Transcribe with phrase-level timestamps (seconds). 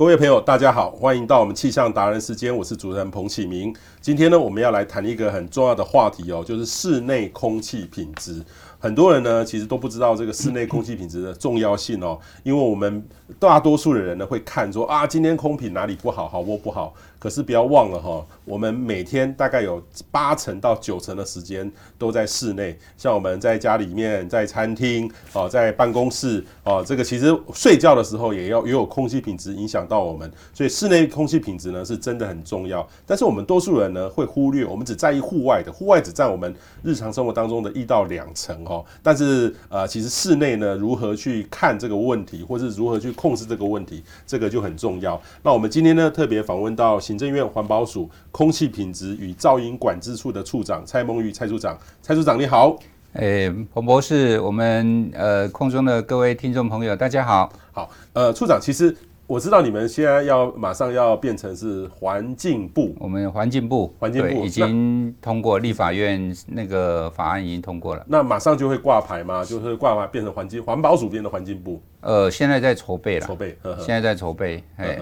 [0.00, 3.70] 各位朋友，大家好，欢迎到我们气象达人时间，我是主持人彭启明。
[4.00, 8.42] 今天呢，我们要来谈一个很重要的话题哦，就是室内空气品质。
[8.80, 13.04] 很多人呢，其实都不知道这个室内空气品质的重要性哦，因为我们
[13.38, 16.92] 大多数的人呢会看说啊，今天空品哪里不好，好或不好。
[17.18, 32.88] 可是不要忘了哈，我们每天大概有八成到九成的时间都在室内，像我们在家里面、在餐厅哦、在办公室哦，这个其实睡觉的时候也要也有空气品质影响到我们，所以室内空气品质呢是真的很重要。
[33.04, 38.84] 但是我们多数人呢会忽略，我们只在意户外的，户外只占我们日常生活当中的一到两成哦。
[39.02, 45.20] 但是呃，其实室内呢如何去看这个问题，或是如何去控制这个问题，这个就很重要。
[45.42, 46.98] 那我们今天呢特别访问到。
[47.10, 52.78] 行政院环保署空气品质与噪音管制处的处长蔡孟裕蔡处长，蔡处长你好。
[53.14, 57.52] 哎、欸，彭博士，我们呃空中的各位听众朋友，大家好。
[57.72, 58.94] 好，呃，处长，其实
[59.30, 69.44] 我知道你们现在要马上要变成是环境部，我们环境部，环境部已经通过立法院那个法案已经通过了，那马上就会挂牌吗？
[69.44, 71.80] 就是挂牌变成环境环保署变的环境部？
[72.00, 74.98] 呃，现在在筹备了，筹备，呵呵现在在筹备，哎。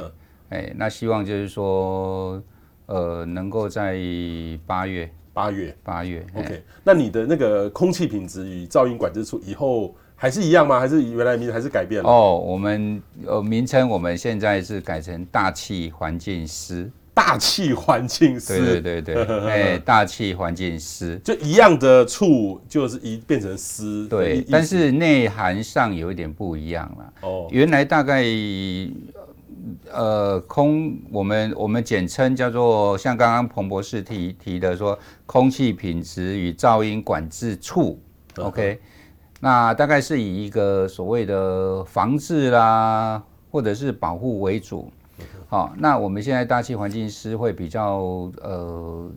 [0.50, 2.42] 哎，那希望就是说，
[2.84, 3.98] 呃，能够在
[4.66, 6.22] 八月，八月，八月。
[6.34, 10.80] OK，那你的那个空气品质与噪音管制处以后还是一样吗？
[10.80, 12.10] 还是原来名还是改变了？
[12.10, 16.90] 哦，我们呃名称我们现在是改成大气环境司。
[17.14, 18.58] 大气环境司。
[18.58, 24.06] 对对对对， 哎，大气环境司就一样的处，就是一变成司。
[24.08, 27.12] 对，但是内涵上有一点不一样了。
[27.22, 28.24] 哦，原来大概。
[29.92, 38.00] 呃，空我们我们简称叫做像刚刚彭博士提提的说，空气品质与噪音管制处
[38.36, 38.80] ，OK，
[39.40, 44.92] 那大概是以一个所谓的防治啦，或者是保护为主。
[45.48, 47.98] 好，那我们现在大气环境师会比较
[48.42, 49.10] 呃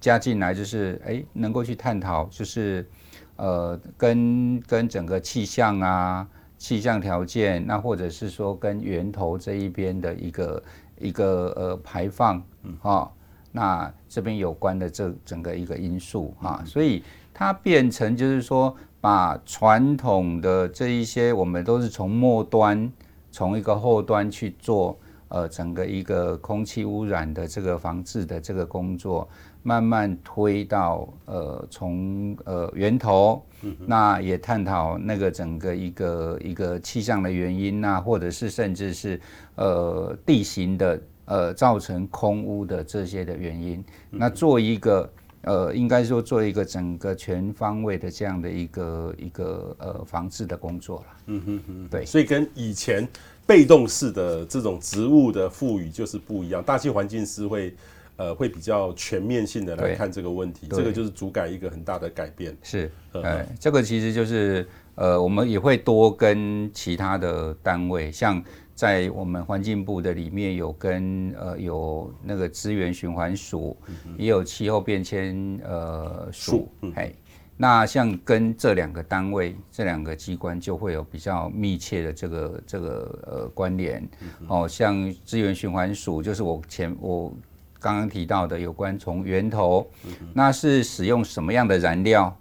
[0.00, 2.88] 加进来，就是哎能够去探讨，就是
[3.36, 6.26] 呃跟跟整个气象啊。
[6.58, 10.62] 气象条件，那或者是说跟源头这一边的一个
[10.98, 12.42] 一个呃排放，
[12.80, 13.12] 哈，
[13.52, 17.04] 那这边有关的这整个一个因素哈，所以
[17.34, 22.90] 它变成就是说，把传统的这一些我们都是从末端，
[23.30, 24.98] 从一个后端去做，
[25.28, 29.28] 呃，整个一个空气污染的这个防治的这个工作。
[29.62, 33.44] 慢慢推到呃，从呃源头，
[33.84, 39.20] 那也探讨那个整个一个一个气象的原因呐，或者是甚至是
[39.56, 51.06] 呃地形的呃造成空污的这些的原因，那做一个呃应该说做一个整个全方位的这样的一个一个呃防治的工作了。
[51.26, 53.06] 嗯哼哼，对，所以跟以前
[53.46, 57.74] 被动式的这种植物的赋予就是不一样，大气环境是会。
[58.18, 62.56] 呃，会比较全面性的来看这个问题，这个就是主改一个很大的改变。
[62.62, 68.42] 是，呃，这个其实就是呃，我们也会多跟其他的单位，像
[68.76, 73.76] 在我们环境部的里面有跟呃有那个资源循环署，
[74.16, 77.12] 也有气候变迁呃署，哎，
[77.56, 84.08] 那像跟这两个单位、这两个机关就会有比较密切的这个这个呃关联。
[84.46, 87.34] 哦，像资源循环署就是我前我。
[87.78, 89.86] 刚刚提到的有关从源头，
[90.32, 92.36] 那是使用什么样的燃料？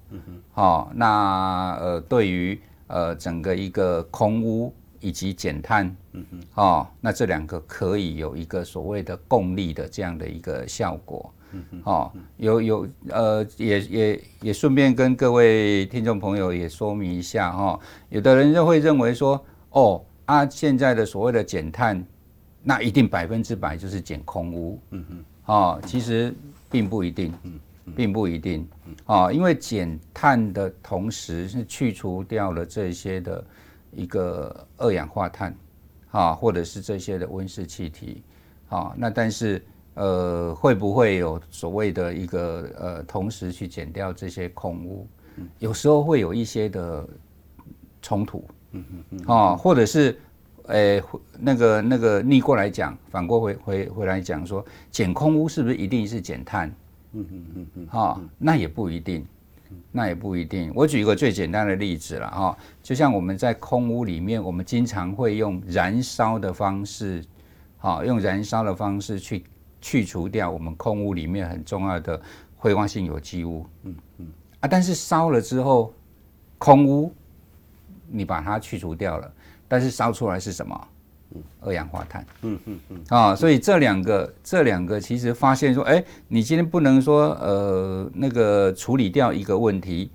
[0.53, 5.96] 好，那呃，对于呃整个一个空污以及减碳，
[6.56, 11.34] 哦，那这两个可以有一个所谓的共利的这样的一个效果。
[11.84, 22.06] 哦，有有呃，也也也顺便跟各位听众朋友也说明一下哈，有的人就会认为说，哦啊，现在的所谓的减碳。
[22.68, 26.34] 那一定百分之百就是减空污，嗯哼，哦，其实
[26.68, 27.59] 并不一定，嗯，
[27.96, 28.68] 并不一定，
[29.06, 33.46] 哦，因为减碳的同时是去除掉了这些的
[33.92, 35.56] 一个二氧化碳，
[36.16, 38.24] 啊，或者是这些的温室气体，
[38.70, 39.62] 啊，那但是
[39.96, 45.08] 呃，会不会有所谓的一个呃，同时去减掉这些空污？
[45.59, 47.08] 有时候会有一些的
[48.02, 50.17] 冲突，嗯嗯嗯，啊，或者是。
[50.70, 51.03] 诶、欸，
[51.38, 56.68] 那个那个逆过来讲，反过回回回来讲说，减空污是不是一定是减碳？
[57.11, 59.23] 嗯嗯嗯嗯，哈，那也不一定，
[59.91, 60.72] 那也不一定。
[60.73, 67.26] 我举一个最简单的例子了哈，就像我们在空屋里面，我们经常会用燃烧的方式，
[67.79, 69.43] 哈，用燃烧的方式去
[69.82, 72.22] 去除掉我们空屋里面很重要的
[72.55, 73.66] 挥发性有机物。
[73.85, 74.28] 嗯嗯，
[74.59, 75.91] 啊，但是烧了之后，
[76.59, 77.11] 空屋
[78.08, 79.34] 你把它去除掉了。
[79.67, 80.87] 但是烧出来是什么？
[81.61, 82.23] 二氧化碳。
[82.43, 83.03] 嗯嗯嗯。
[83.09, 90.11] 啊，所以这两个这两个其实发现说，哎，你今天不能说呃那个处理掉一个问题，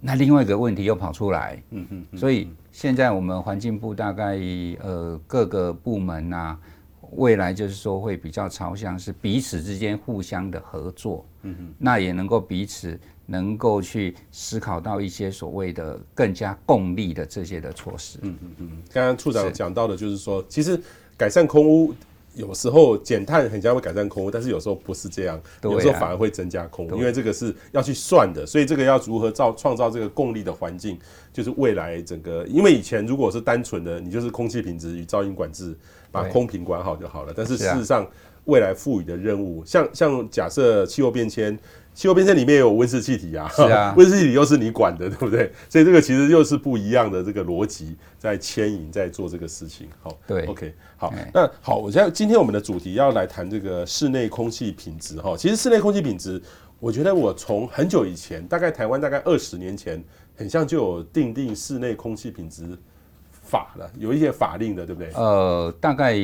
[0.00, 1.62] 那另外一个问题又跑出来。
[1.70, 2.18] 嗯嗯。
[2.18, 4.38] 所以现在我们环境部大概
[4.82, 6.58] 呃各个部门呐、啊。
[7.14, 18.82] 未来就是说会比较朝向是彼此之间互相的合作，嗯哼，那也能够彼此能够去思考到一些所谓的更加共利的这些的措施，嗯嗯嗯。
[18.92, 20.80] 刚刚处长讲到的就是说，其实
[21.16, 21.92] 改善空污
[22.34, 30.98] 有时候减碳很像会改善空污，但是有时候不是这样，有时候反而会增加空污，因为这个是要去算的，所以这个要如何造创造这个共利的环境，
[31.32, 35.76] 就是未来整个，因为以前如果是单纯的，你就是空气品质与噪音管制。
[36.12, 38.04] 把空瓶管好就好了，但是事实上，
[38.46, 41.56] 未来赋予的任务，像像假设气候变迁，
[42.00, 43.52] 气候变迁里面也有温室气体啊，
[43.94, 45.52] 温室气体又是你管的，对不对？
[45.68, 49.86] 所以这个其实又是不一样的这个逻辑在牵引，在做这个事情。
[50.00, 55.36] 好，对，OK，好，那好，我现在今天我们的主题要来谈这个室内空气品质哈。
[55.36, 56.40] 其实室内空气品质，
[56.78, 60.02] 我觉得我从很久以前，大概台湾大概二十年前，
[60.34, 62.78] 很像就有定定室内空气品质。
[63.42, 65.10] 法了，有一些法令的，对不对？
[65.16, 66.14] 呃，大概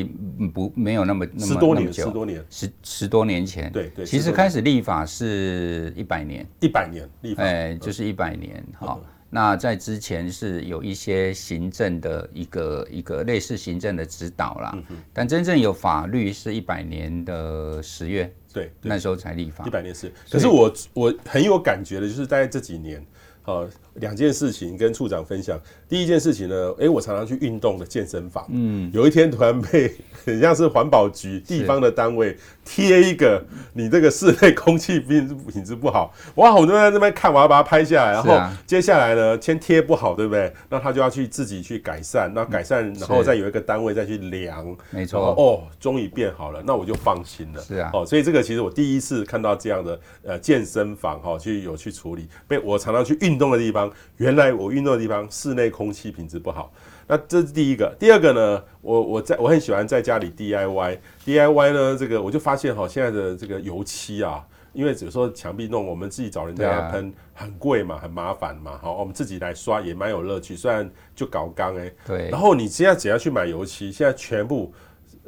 [0.53, 4.05] 不没有那么那么十多年，十多年，十十多年前，对对。
[4.05, 8.63] 其实开始立法是一百年，一百年立法，哎，就是一百年。
[8.79, 9.01] 好，
[9.31, 14.77] 那在之前是有一些行政的一个一个类似行政的指导啦，
[15.13, 19.65] 但真正有法律是一百年的十月，对，那时候才立法。
[19.67, 23.05] 一百年是，可是我我很有感觉的，就是在这几年。
[23.43, 25.57] 好，两件事情跟处长分享。
[25.89, 29.93] 第一件事情呢，诶，我常常去运动的健身房，嗯，有一天突然被
[30.25, 40.53] 很像是环保局地方的单位贴一个，你这个室内空气品品质不好，哇，我就在那边看，我要把它拍下来，然后接下来呢，先贴不好，对不对？
[40.71, 47.63] 那他就要去自己去改善，那改善，然后再有一个单位再去量，没错，哦，终于变好了，那我就放心了。
[47.63, 53.17] 是啊，哦，所以这个其实我第一次看到这样的呃健身房哈，去有去处理，被我常常去。
[53.27, 56.73] 运动的地方，原来我运动的地方室内空气品质不好，
[57.07, 57.95] 那这是第一个。
[57.99, 64.43] 第二个呢，我我在我很喜欢在家里 DIY，DIY 呢，这个我就发现哈，现在的这个油漆啊，
[64.73, 72.31] 因为有时候墙壁弄，我们自己找人家来喷，很贵嘛，很麻烦嘛，好，我们自己来刷也蛮有乐趣，虽然就搞缸哎，对。
[72.31, 74.73] 然后你现在只要去买油漆，现在全部。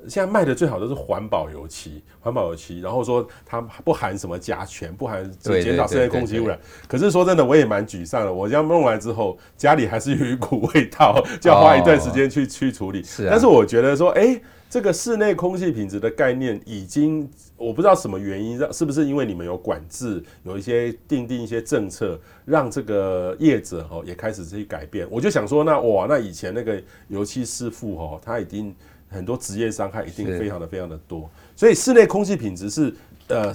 [0.06, 6.58] 现在卖的最好都是环保油漆，环保油漆，然后说它不含什么甲醛，不含减少室内空气污染。
[6.86, 8.32] 可是说真的，我也蛮沮丧的。
[8.32, 13.02] 我这样弄完之后，家里还是有一股味道，就要花一段时间去去处理。
[13.02, 13.28] 是啊。
[13.30, 14.40] 但是我觉得说，哎，
[14.70, 25.06] 这个室内空气品质的概念已经，我不知道什么原因，让是不是因为你们有管制，有一些定定一些政策，让这个业者哦也开始去改变。
[25.10, 28.74] 我就想说，那哇，那以前那个油漆师傅哦，他已经。
[29.08, 32.94] 很多职业伤害一定非常的非常的多，所以室内空气品质是
[33.28, 33.54] 呃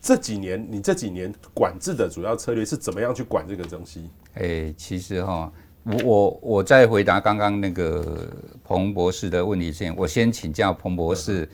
[0.00, 4.10] 这几年你这几年管制的主要策略是怎么样去管这个东西？
[4.34, 5.52] 哎、欸，其实哈，
[5.84, 8.28] 我我我在回答刚刚那个
[8.64, 11.48] 彭博士的问题之前，我先请教彭博士，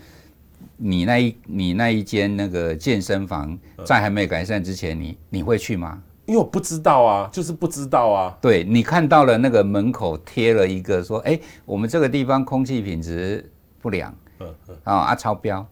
[0.77, 6.03] 你那一你那一间那个健身房在还没改善之前，你你会去吗？
[6.27, 8.39] 因为我不知道啊，就是不知道啊。
[8.41, 13.51] 对，你看到了那个门口贴了一个说，哎，我们这个地方空气品质
[13.81, 15.67] 不良，嗯嗯，啊啊超标，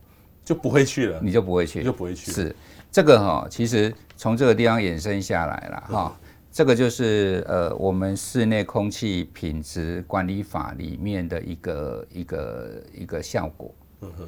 [0.45, 2.31] 就不会去了，你就不会去，你就不会去。
[2.31, 2.55] 是。
[2.91, 6.15] 这个哈，其实从这个地方衍生下来了哈，
[6.51, 13.75] 这个就是呃我们室内空气品质管理法里面的一个一个一个效果。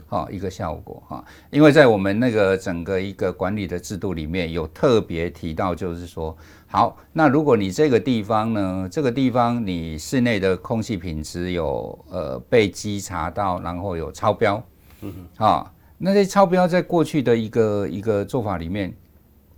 [0.07, 14.63] 好，一个效果哈，因为在我们那个整个一个管理的制度里面有特别提到，就是说，好，那如果你这个地方呢，这个地方你室内的空气品质有呃被稽查到，然后有超标，
[15.01, 18.95] 嗯哼，啊，那些超标在过去的一个一个做法里面，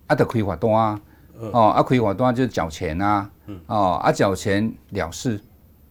[0.07, 1.01] 啊得亏法多啊，
[1.53, 3.31] 哦，啊亏法多就是缴钱啊，
[3.67, 5.41] 哦，啊缴钱了事，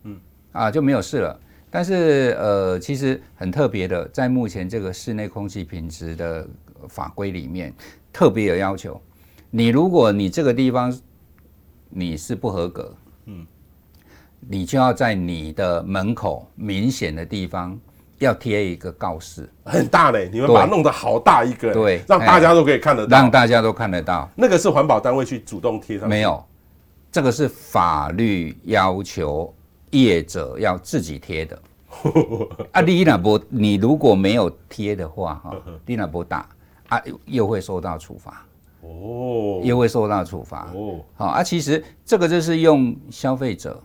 [0.03, 0.17] 嗯，
[0.51, 1.39] 啊就没有事了。
[1.75, 6.47] 但是呃，其实很特别的，在目前这个室内空气品质的
[6.87, 7.73] 法规里面，
[8.13, 9.01] 特别有要求。
[9.51, 10.97] 你如果你这个地方
[11.89, 13.45] 你是不合格，嗯，
[14.39, 17.77] 你就要在你的门口明显的地方
[18.19, 20.29] 要贴一个告示，很大嘞。
[20.31, 24.31] 你们把它弄得好大一个，对，让大家都可以看得到，让大家都看得到。
[24.33, 26.07] 那个是环保单位去主动贴上？
[26.07, 26.41] 没有，
[27.11, 29.53] 这个是法律要求。
[30.03, 31.61] 业者要自己贴的。
[32.71, 36.49] 啊，你那不，你如果没有贴的话，哈，你那不打
[36.89, 38.45] 啊，又会受到处罚。
[38.81, 40.71] 哦，又会受到处罚。
[40.75, 40.99] 哦。
[41.15, 43.81] 好啊，其实这个就是用消费者，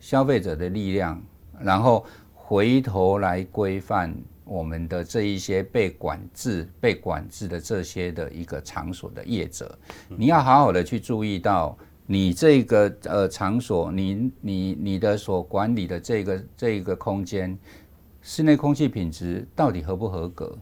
[0.00, 1.22] 消费者的力量，
[1.60, 17.58] 然后回头来规范我们的这一些被管制、被管制的这些的一个场所的业者，你要好好的去注意到你这个呃场所，你你你的所管理的这个这个空间，
[18.20, 20.56] 室内空气品质到底合不合格？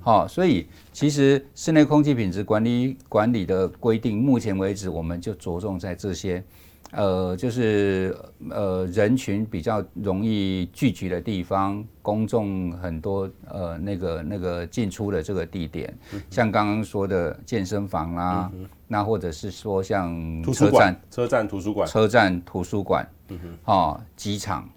[0.00, 6.44] 好，所以其实室内空气品质管理管理的规定，目前为止我们就着重在这些。
[6.92, 8.16] 呃，就是
[8.50, 15.96] 呃，人群比较容易聚集的地方，公众很多呃，那个那个进出的这个地点，
[16.30, 18.52] 像刚刚说的健身房啊，
[18.88, 24.68] 那或者是说像车站、车站图书馆、车站图书馆，嗯哼，哦，机场，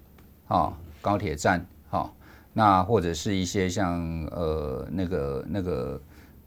[0.50, 2.10] 哦，高铁站，哦，
[2.54, 6.02] 那或者是一些像呃那个那个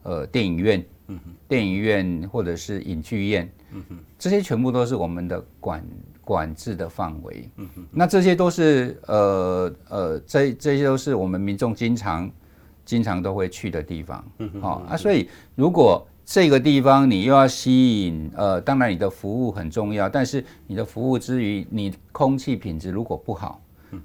[0.05, 0.85] 呃电影院。
[1.09, 5.87] 嗯哼，电影院或者是影剧院，嗯哼，这些全部都是我们的管
[6.23, 7.49] 管制的范围。
[7.57, 12.31] 嗯哼，那这些都是呃呃，这这些都是我们民众经常
[12.85, 14.25] 经常都会去的地方。
[14.39, 23.63] 嗯哼，好啊，所以如果这个地方你又要吸引呃，当然你的服务很重要，但是你的服务之余，你空气品质如果不好，
[23.93, 24.03] 嗯，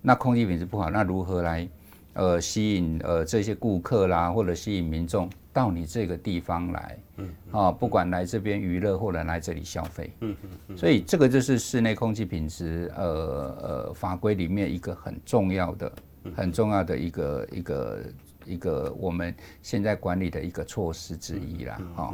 [0.00, 1.68] 那空气品质不好，那如何来
[2.14, 5.30] 呃吸引呃这些顾客啦，或者吸引民众？
[5.52, 15.92] 到你这个地方来，嗯，啊，不管来这边娱乐或者来这里消费，嗯嗯，所以这个就是室内空气品质，呃呃，法规里面一个很重要的、
[16.34, 18.02] 很重要的一个一个
[18.44, 22.12] 一个我们现在管理的一个措施之一啦，哈。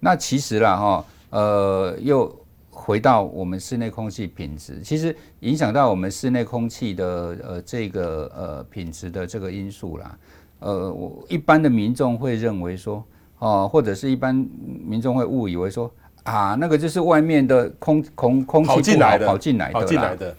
[0.00, 2.34] 那其实啦，哈，呃，又
[2.74, 7.04] 回到我们室内空气品质，其实影响到我们室内空气的
[7.42, 10.18] 呃这个呃品质的这个因素啦。
[10.60, 13.04] 呃，我一般的民众会认为说，
[13.40, 20.36] 哦，或者是一般民众会误以为说，啊，那个就是外面的空空空气进来的，跑进来的，跑进来的，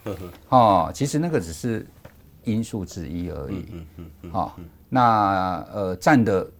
[0.49, 1.85] 哦，其实那个只是
[2.45, 4.57] 因素之一而已，嗯嗯嗯，好，
[4.89, 6.51] 那呃占的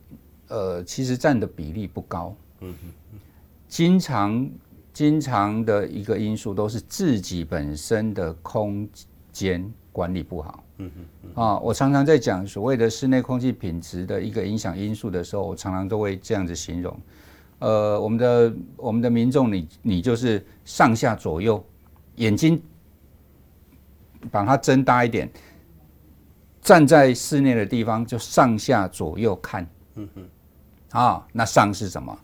[0.49, 3.19] 呃其实占的比例不高，嗯嗯嗯，
[3.67, 4.45] 经常
[4.93, 8.87] 经常的一个因素都是自己本身的空
[9.31, 10.63] 间管理不好。
[10.77, 10.91] 嗯
[11.23, 16.95] 嗯啊，我常常在讲所谓的室内空气品质的一个影响因素的时候，我常常都会这样子形容。
[17.59, 21.63] 呃，我们的我们的民众，你你就是上下左右
[22.15, 22.61] 眼睛
[24.29, 25.31] 把它睁大一点，
[26.61, 29.67] 站在室内的地方就上下左右看。
[29.95, 30.29] 嗯哼。
[30.91, 32.15] 啊，那上是什么？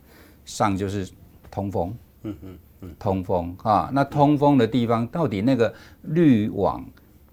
[0.45, 1.09] 上就是
[1.49, 1.95] 通风。
[2.23, 5.73] 嗯嗯嗯，通风啊，那通风的地方到底那个
[6.03, 6.85] 滤网？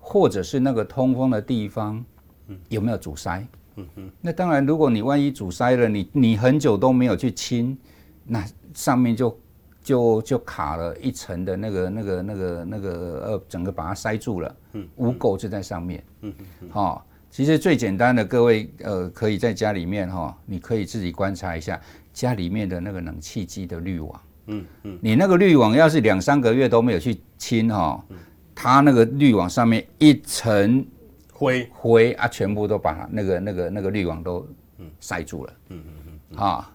[0.08, 2.04] 或者是那个通风的地方，
[2.68, 3.44] 有没有阻塞？
[3.74, 4.10] 嗯嗯。
[4.20, 7.76] 那当然，如果你万一阻塞了，你你很久都没有去清，
[8.24, 9.36] 那上面就
[9.82, 12.90] 就就卡了一层的那个那个那个那个
[13.26, 14.56] 呃，整个把它塞住了。
[14.74, 14.88] 嗯。
[14.98, 16.04] 污垢就在上面。
[16.20, 16.70] 嗯嗯。
[16.70, 21.80] 好，其实最简单的，各位呃，可以在家里面哈，你可以自己观察一下
[22.12, 24.20] 家里面的那个冷气机的滤网。
[24.46, 24.98] 嗯嗯。
[25.00, 28.02] 你那个滤网要是两三个月都没有去清哈。
[28.54, 30.84] 它那个滤网上面一层
[31.32, 34.46] 灰灰啊，全部都把那个那个那个滤网都
[34.98, 35.52] 塞住了。
[35.68, 36.38] 嗯嗯嗯。
[36.38, 36.72] 啊，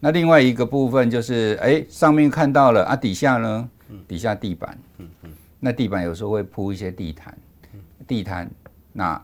[0.00, 3.68] 那另外一个部分就是，哎，上面看到了啊，底下呢？
[4.06, 4.78] 底下地板。
[4.98, 5.30] 嗯嗯。
[5.60, 7.36] 那地板有时候会铺一些地毯。
[8.06, 8.50] 地毯，
[8.92, 9.22] 那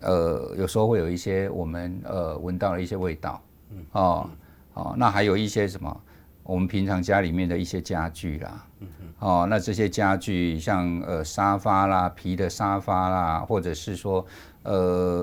[0.00, 3.40] 呃，有时候会有一些我们呃闻到了一些味道。
[3.70, 3.84] 嗯。
[3.92, 4.30] 哦
[4.74, 6.00] 哦，那还有一些什么？
[6.46, 8.66] 我们平常家里面的一些家具啦。
[8.80, 8.88] 嗯
[9.18, 14.24] 哦，那这些家具像呃沙发啦、皮的沙发啦，或者是说
[14.62, 14.74] 呃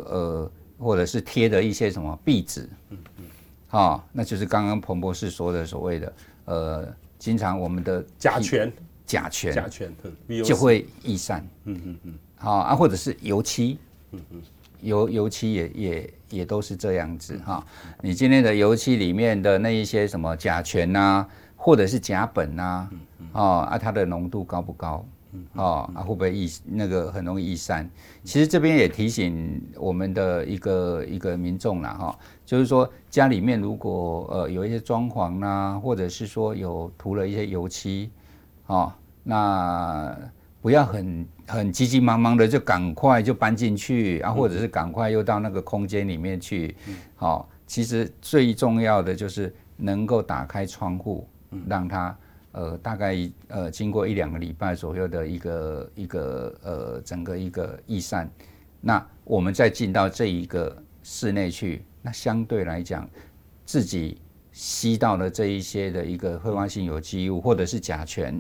[0.10, 3.26] 呃，或者是贴的一些什么壁纸，嗯嗯，
[3.68, 6.14] 好，那就是刚刚彭博士说的所谓的
[6.46, 6.88] 呃，
[7.20, 8.74] 经常我们的甲醛、
[9.06, 9.94] 甲醛、甲醛
[10.44, 13.78] 就会逸散，嗯嗯嗯，好啊，或者是油漆，
[14.10, 14.42] 嗯嗯，
[14.84, 17.66] 油油漆也也也都是这样子哈。
[18.02, 21.26] 你今天的油漆里面的那一些什么甲醛呐，
[21.56, 22.88] 或者是甲苯呐。
[23.32, 25.04] 哦啊，它的浓度高不高？
[25.56, 27.90] 哦啊，会不会易那个很容易易散？
[28.24, 38.12] 其实这边也提醒我们的一个一个民众啦，哈，就是说家里面如果呃有一些装潢啦，或者是说有涂了一些油漆，
[38.68, 40.16] 哦，那
[40.64, 46.76] 不要很很急急忙忙的就赶快就搬进去啊，或者是赶快又到那个空间里面去，
[47.16, 51.28] 好，其实最重要的就是能够打开窗户，
[51.68, 52.18] 让它。
[52.56, 53.18] 呃，大概
[53.48, 58.30] 呃，经过一两个礼拜左右的一个一个呃，整个一个逸散，
[58.80, 63.10] 那我们再进到这一个室内去，那相对来讲，
[63.66, 68.40] 自己吸到了这一些的一个挥发性有机物或者是甲醛，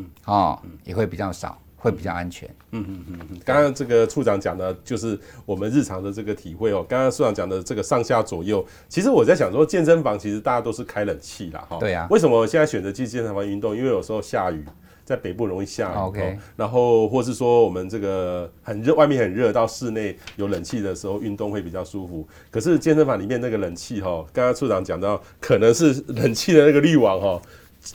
[0.00, 2.48] 嗯，哦，也会比较少，会比较安全。
[2.72, 3.40] 嗯嗯嗯嗯。
[3.44, 6.84] 刚刚这个处长讲的，就是我们日常的这个体会哦。
[6.88, 11.78] 刚刚处长讲的这个上下左右，其实我在想说，健身房其实大家都是开冷气啦，哈。
[11.78, 12.06] 对啊。
[12.10, 13.76] 为什么我现在选择去健身房运动？
[13.76, 14.64] 因为有时候下雨。
[15.02, 22.24] 在北部容易下雨，OK，然后或是说我们这个很热，外面很热，到室内有冷气的时候运动会比较舒服。
[22.48, 27.42] 可是健身房里面那个冷气哈，刚刚处长讲到，可能是冷气的那个滤网哈。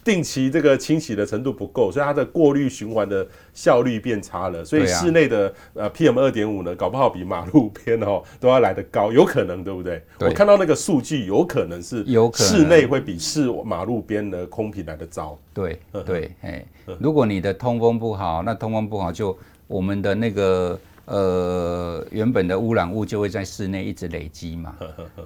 [0.04, 10.02] 定期这个清洗的程度不够，所以它的过滤循环的效率变差了，所以室内的呃 PM 二点五呢，搞不好比马路边哦都要来得高，有可能对不对？
[10.18, 15.38] 对，我看到那个数据，有可能是有室内会比室马路边的空品来得糟。
[15.54, 16.66] 对对，哎，
[17.00, 19.38] 如果你的通风不好，那通风不好就
[19.68, 20.80] 我们的那个。
[21.06, 24.76] 呃，原本的污染物就会在室内一直累积嘛，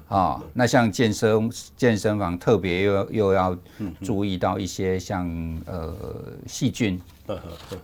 [0.07, 3.57] 啊、哦，那像健身健身房特别又又要
[4.01, 5.27] 注意到一些像
[5.65, 5.95] 呃
[6.47, 7.01] 细菌、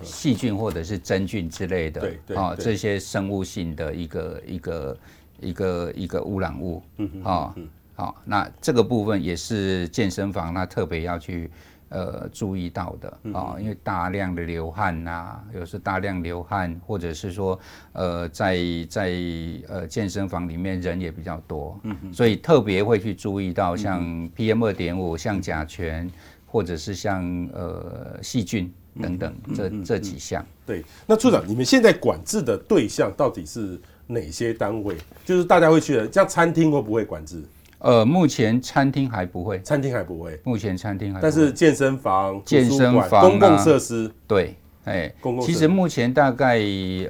[0.03, 2.01] 细菌或者是真菌之类的，
[2.35, 4.97] 啊、哦，这些生物性的一个一个
[5.39, 6.83] 一个一个污染物，
[7.23, 7.55] 啊，
[7.95, 11.49] 好、哦，那这个部分也是健身房那特别要去。
[11.89, 17.57] 呃，注意到的啊、哦，因为大量的流汗呐、啊，有时大量流汗，或者是说，
[17.93, 18.57] 呃，在
[18.89, 19.11] 在
[19.67, 26.09] 呃健身房里面人也比较多，嗯，所以特别会去注意到像 PM 二点五、像甲醛，
[26.47, 27.23] 或者是像
[27.53, 30.43] 呃细菌等等这这几项。
[30.65, 34.97] 对，那处长，你们现在管制的对象到底是哪些单位？
[35.23, 37.43] 就是大家会去的，像餐厅会不会管制？
[37.85, 40.39] 呃，目前餐厅还不会，餐厅还不会。
[40.43, 45.45] 目前餐厅还不会，但是健身房、健身房、公共设施，对，哎，公共。
[45.45, 46.59] 其实目前大概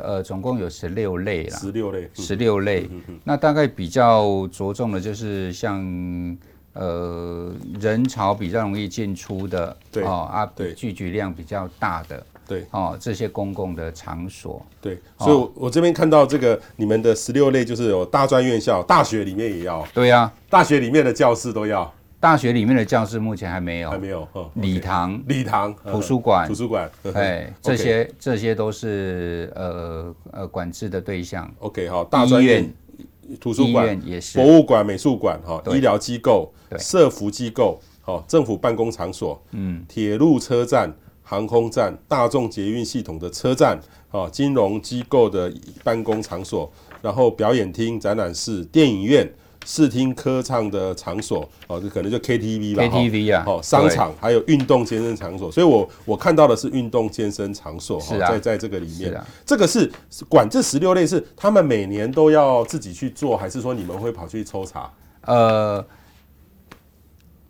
[0.04, 2.90] 呃，总共有十六类啦，十六类，十六类。
[3.24, 6.38] 那大概比较着重的就是像
[6.74, 12.22] 呃人潮比较容易进出的，对啊，对，聚集量比较大的。
[12.48, 31.52] 对，哦，这些公共的场所，对，所以，我我这边看到这个你们的十六类，就是有大专院校，大学里面也要，对呀，大学里面的教室都要，大学里面的教室目前还没有，还没有，礼堂，礼堂，图书馆，图书馆，哎，这些这些都是呃呃管制的对象。
[31.60, 32.72] OK，好，大专院、
[33.40, 40.94] 图书馆也是，博物馆、美术馆，哈，医疗机构、社福机构，好，政府办公场所，嗯，铁路车站。
[41.28, 43.78] 航空站、大众捷运系统的车站，
[44.12, 45.52] 啊，金融机构的
[45.84, 49.28] 办公场所，然后表演厅、展览室、电影院、
[49.66, 59.92] 视听歌唱的场所，哦，这可能就 KTV 吧，KTV 啊，哦，商场还有运动健身场所，所以我我看到的是运动健身场所，哈、啊，在在这个里面，啊、这个是
[60.30, 64.92] 管这十六类是他们每年都要自己去做，还是说你们会跑去抽查？
[65.22, 65.84] 呃。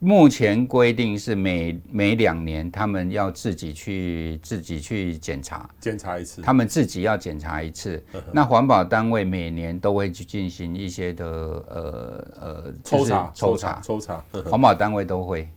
[0.05, 6.43] 目前规定是每每两年，他们要自己去自己去检查，检查一次。
[6.43, 8.03] 他们自己要检查一次。
[8.31, 14.23] 那环保单位每年都会去进行一些的呃呃抽查、抽查、抽查。
[14.45, 15.49] 环保单位都会，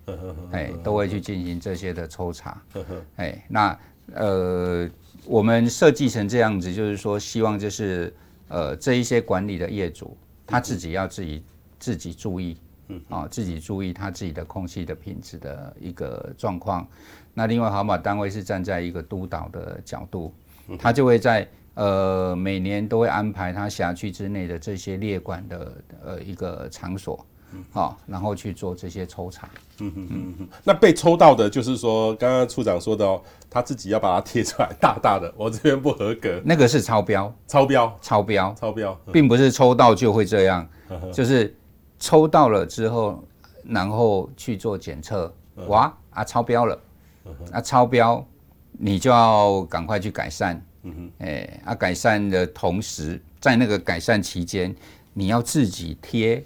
[0.53, 2.63] 哎，都会去进行这些的抽查。
[3.17, 3.79] 哎，那
[4.15, 4.89] 呃，
[5.27, 8.11] 我们设计成这样子，就是说，希望就是
[8.49, 11.45] 呃，这一些管理的业主，他自己要自己
[11.79, 12.57] 自己注意。
[12.89, 16.87] 嗯，啊，自己注意他自己的空气的品质的一个状况。
[17.35, 20.35] 那另外，环保单位是站在一个督导的角度，
[20.79, 25.73] 他就会在呃每年都会安排他辖区之内的这些列管的
[26.05, 27.25] 呃一个场所，
[27.71, 29.49] 好，然后去做这些抽查。
[29.81, 30.49] 嗯嗯嗯嗯。
[30.65, 36.41] 那被抽到的，就是说刚刚处长说的哦，他自己要把它贴出来，大大的，我这边不合格。
[36.45, 40.67] 那个是超标，超标，超标，超标，并不是抽到就会这样，
[41.13, 41.55] 就是。
[41.99, 43.23] 抽到了之后，
[43.65, 45.33] 然后去做检测，
[45.67, 46.81] 哇啊超标了，
[47.53, 48.25] 啊超标，
[48.73, 50.61] 你就要赶快去改善，
[51.19, 54.75] 哎啊改善的同时，在那个改善期间，
[55.13, 56.45] 你要自己贴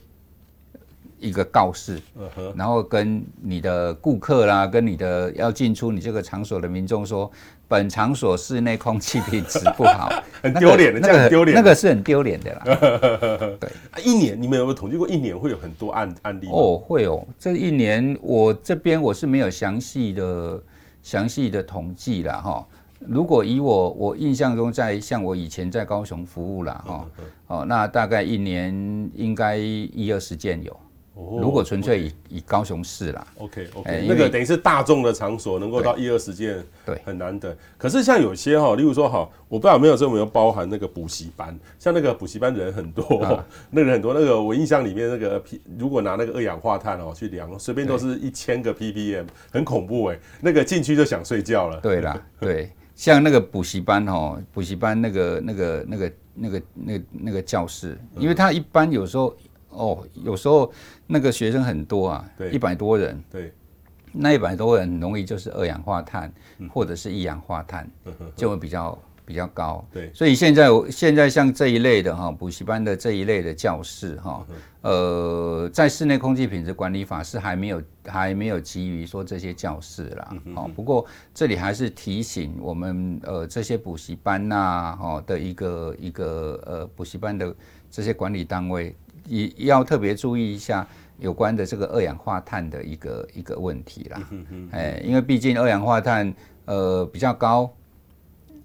[1.22, 1.98] 一个告示，
[2.54, 7.30] 然后跟你的顾客啦，跟你的要进出你这个场所的民众说。
[7.68, 12.62] 本场所室内空气品质不好， 很丢脸的，这样很丢脸，那个是很丢脸的啦。
[13.58, 13.70] 对，
[14.04, 15.08] 一年你们有没有统计过？
[15.08, 16.48] 一年会有很多案案例？
[16.52, 17.26] 哦，会哦。
[17.38, 20.62] 这一年我这边我是没有详细的
[21.02, 22.66] 详细的统计了哈。
[22.98, 27.06] 如果以我我印象中，在像我以前在高雄服务了哈，
[27.46, 30.76] 哦，那大概一年应该一二十件有。
[31.14, 37.54] 如果纯粹以以高雄市啦，OK OK，那个等于是大众的场所能够到一二十件，对，很难得。
[37.76, 43.04] 可是像有些哈，例如说哈，我不知道有没有这有没有包含那个补习班，像那个补习班人很多，
[43.70, 51.78] 那个人很多，那个我印象里面那个 P，如果拿那个二氧化碳哦去量，随便都是一千个 ppm，很恐怖哎，那个进去就想睡觉了。
[51.80, 52.70] 对啦，对。
[52.94, 59.34] 像那个补习班哦，补习班那个那个那个那个那个那个教室，因为他一般有时候
[59.72, 60.72] 哦，有时候
[61.06, 63.52] 那个学生很多啊，一百多人，对，
[64.12, 66.32] 那一百多人容易就是二氧化碳
[66.70, 67.90] 或者是一氧化碳，
[68.36, 68.98] 就会比较。
[69.24, 74.44] 比较高，对，所以现在现在像这一类的哈补习班的这一类的教室哈，
[74.80, 87.54] 呃，在室内空气品质管理法是还没有还没有基于说这些教室啦，哦，不过这里还是提醒我们呃这些补习班呐哦的一个一个呃补习班的
[87.92, 88.94] 这些管理单位，
[89.26, 90.86] 也要特别注意一下
[91.18, 94.20] 有关的这个二氧化碳的一个一个问题啦，
[94.72, 96.32] 哎，因为毕竟二氧化碳
[96.64, 97.70] 呃比较高。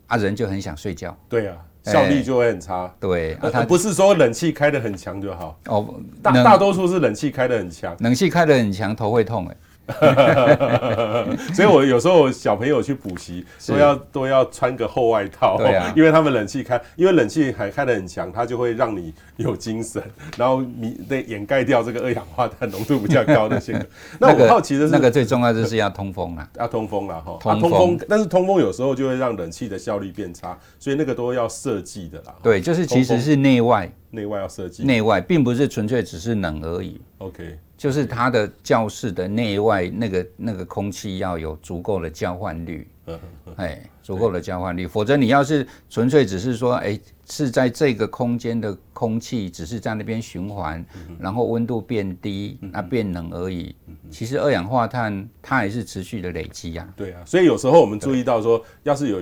[0.08, 2.84] 啊，人就很想睡觉，对啊，效率就会很差。
[2.84, 5.60] 欸、对，啊，它不是说冷气开得很强就好。
[5.66, 9.58] 哦，大大多数是冷气开得很强，冷气开得很强，头会痛哎。
[11.56, 20.04] 所以，我有时候小朋友去补习，都要都要穿个厚外套，对啊， 因为他们冷气开，因为冷气还开得很强，它就会让你有精神，
[20.38, 23.86] 然后你得掩盖掉这个二氧化碳浓度比较高的性格。
[24.20, 32.36] 那我好奇的是，那个最重要就是要通风了，要通风了哈，通风，但是通风有时候就会让冷气的效率变差，所以那个都要设计的啦。
[32.44, 37.00] 对，就是其实是内外，内外要设计，内外并不是纯粹只是冷而已。
[37.20, 37.58] OK。
[37.78, 42.88] 就是它的教室的内外那个那个空气要有足够的交换率，
[43.56, 50.84] 哎，足够的交换率，否则你要是纯粹只是说，哎，是在这个空间的空气只是在那边循环，
[51.20, 53.76] 然后温度变低，那变冷而已。
[54.10, 56.92] 其实二氧化碳它还是持续的累积呀。
[56.96, 59.22] 对啊，所以有时候我们注意到说，要是有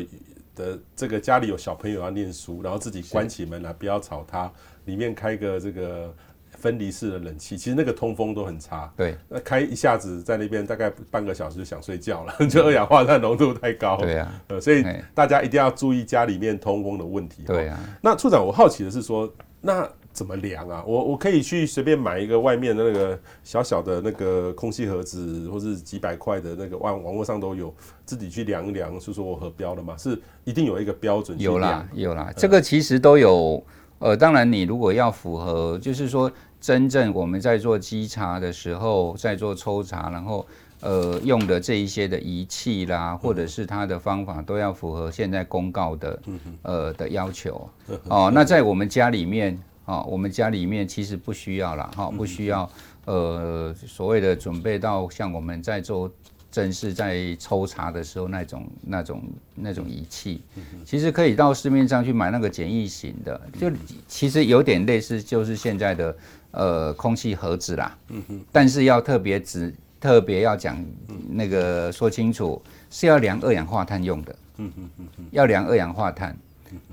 [0.55, 4.49] 的这个家里有小朋友要念书，然后自己关起门来不要吵他，
[4.85, 6.15] 里面开个这个。
[6.57, 8.91] 分离式的冷气，其实那个通风都很差。
[8.95, 13.97] 对，那开一下子在那边大概半个小时就想睡觉了， 就二氧化碳浓度太高。
[13.97, 17.43] 对啊，呃，所以大家一定要注意家里面通风的问题。
[17.45, 20.83] 对啊，那处长，我好奇的是说，那怎么量啊？
[20.87, 27.73] 我我可以去随便买一个外面的那个小小的那个空气盒子，或是几百块的那个网网络上都有，
[28.05, 29.95] 自己去量一量，是说我合标了吗？
[29.97, 31.37] 是一定有一个标准？
[31.39, 33.61] 有啦，有啦，这个其实都有。
[33.99, 40.45] 呃，当然，你如果要符合，就是说，真正我们在做稽查的时候，在做抽查，然后
[40.81, 46.19] 呃用的这一些的仪器啦，或者是它的方法，都要符合现在公告的
[46.61, 47.69] 呃的要求。
[48.09, 52.69] 哦，那在我们家里面，哦，我们家里面其实不需要了，哈，不需要
[53.05, 56.11] 呃所谓的准备到像我们在做。
[56.55, 59.21] 正是在抽查的时候，那种、那种、
[59.53, 60.41] 那种仪器，
[60.85, 63.69] 其实可以到市面上去买那个简易型的，就
[64.07, 66.17] 其实有点类似，就是现在的
[66.51, 67.97] 呃空气盒子啦。
[68.53, 70.81] 但是要特别指，特别要讲
[71.27, 74.35] 那个说清楚，是要量二氧化碳用的。
[75.31, 76.37] 要量二氧化碳，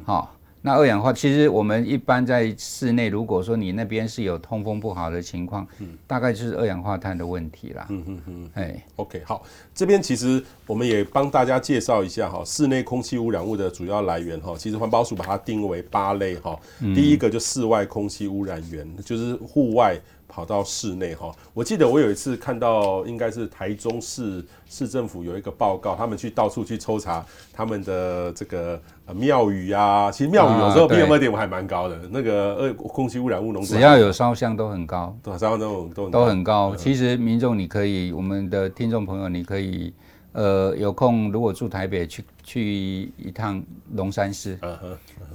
[0.05, 0.35] 好。
[0.64, 7.85] 那二氧化，其实我们一般在室内，如果说你那边是有通风不好的情况，嗯，大概就是二氧化碳的问题啦。
[7.88, 9.42] 嗯嗯嗯，哎，OK，好，
[9.75, 16.59] 这边其实我们也帮大家介绍一下哈，室内空气污染物的主要来源哈，其实环保署把它定为八类哈，
[16.94, 19.98] 第一个就室外空气污染源，就是户外。
[20.33, 28.81] 跑到室内哈，我记得我有一次看到，应该是台中市市政府有一个报告，他们去到处去抽查他们的这个
[29.14, 36.75] 庙宇啊，其实庙宇有时候 PM 二点五还蛮高的，那个二空气污染物浓度只要有烧香都很高，烧香都都都很高。
[36.75, 39.92] 其实民众你可以，我们的听众朋友你可以。
[40.35, 44.59] 呃，有空如果住台北，去去一趟龙山寺。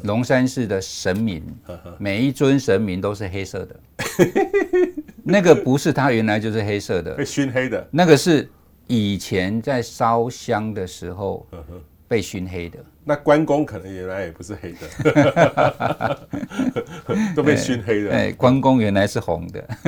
[0.01, 1.43] 龙山寺的神明，
[1.99, 3.75] 每一尊神明都是黑色的。
[5.23, 7.87] 那个不是它原来就是黑色的，被熏黑的。
[7.91, 8.49] 那个是
[8.87, 11.45] 以前在烧香的时候
[12.07, 12.79] 被熏黑的。
[13.09, 16.19] 那关公可能原来也不是黑的，
[17.33, 18.11] 都被熏黑的。
[18.11, 19.65] 哎，关公原来是红的。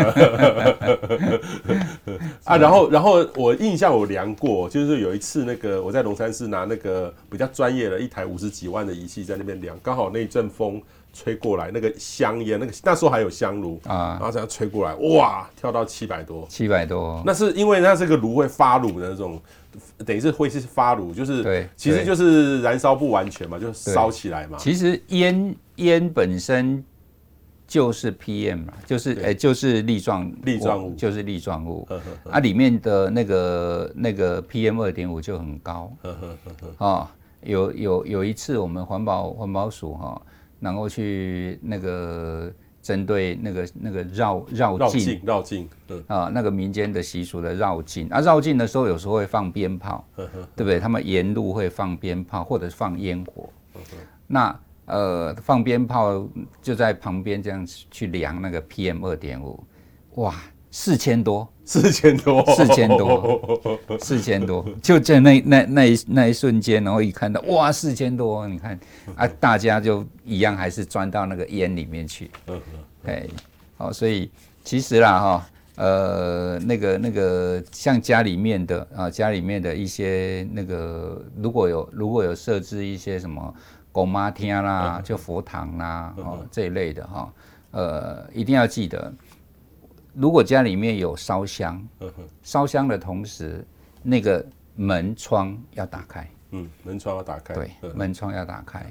[2.46, 10.82] 啊，然后，然后我印象我量过，就是有一次那个我在龙山寺拿那个比较专业的一台五十几万的仪器在那边量，刚好那一阵风
[11.14, 17.22] 吹过来，那个香烟，那个那时候还有香炉啊，然后这样吹过来，哇，跳到七百多，七百多。
[17.26, 19.42] 那是因为它这个炉会发炉的那种。
[20.04, 24.58] 等于是会是发炉，就是对，其实就是燃烧不完全嘛，就烧起来嘛。
[24.58, 26.84] 其实烟烟本身
[27.68, 31.88] 就是 PM 嘛，就是哎、欸、就是粒状粒状物，就是粒状物。
[32.30, 35.94] 啊，里面的那个那个 PM 二点五就很高。
[36.80, 37.10] 啊，
[37.44, 40.20] 有有有一次我们环保环保署哈，
[40.60, 45.22] 然后去那个针对那个那个绕绕境。
[45.24, 48.08] 绕境，对啊，那个民间的习俗的绕境。
[48.10, 50.26] 啊，绕境的时候有时候会放鞭炮，对
[50.58, 50.80] 不对？
[50.80, 53.50] 他们沿路会放鞭炮或者是放烟火，
[54.28, 56.28] 那呃放鞭炮
[56.62, 59.64] 就在旁边这样去量那个 PM 二点五，
[60.16, 60.36] 哇！
[60.72, 63.60] 四千多，四千多，四千多，
[64.00, 68.80] 四千多，就在那那那一那一瞬间，然后一看到哇，四千多，你看。
[69.16, 72.30] 啊，大家就一样还是钻到那个烟里面去，
[73.06, 73.26] 哎，
[73.78, 74.32] 好，所以
[74.64, 83.54] 其实啦哈，呃，那个那个像家里面的啊，家里面的一些那个如果有如果有设置一些什么
[83.92, 87.34] 公妈厅啦，就佛堂啦，哦这一类的哈，
[87.72, 89.12] 呃，一定要记得。
[90.14, 91.88] 如果家里面有烧香，
[92.44, 93.66] 烧香的同时，
[94.04, 94.46] 那个
[94.76, 96.28] 门窗要打开。
[96.52, 97.54] 嗯，门窗要打开。
[97.54, 98.84] 对，门窗要打开。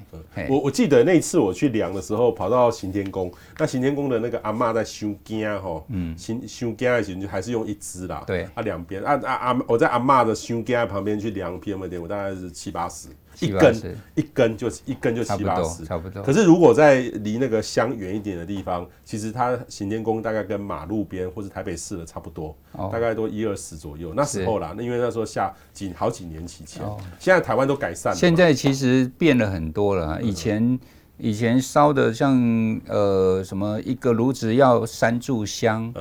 [0.47, 8.23] 我我记得那次我去量的时候，跑到行天宫，那行天宫的那个阿嬷在收惊哈，嗯，收收惊的时候就还是用一支啦。
[8.25, 13.09] 对，啊两边，啊啊啊，我在阿嬷的收惊旁边去量 PM 点我，大概是七八十。
[13.39, 16.21] 一根一根就一根就七八十，差不多。
[16.23, 24.13] 可是如果在离那个乡远一点的地方，其实它行天宫大概跟马路边或是台北市的差不多，哦、大概都一二十左右。
[24.15, 28.17] 那时候啦，那因为那时候下几好几年期前，哦、现在台湾都改善了。
[28.17, 30.79] 现在其实变了很多了，以前、嗯、
[31.17, 35.93] 以前烧的像呃什么一个炉子要三炷香，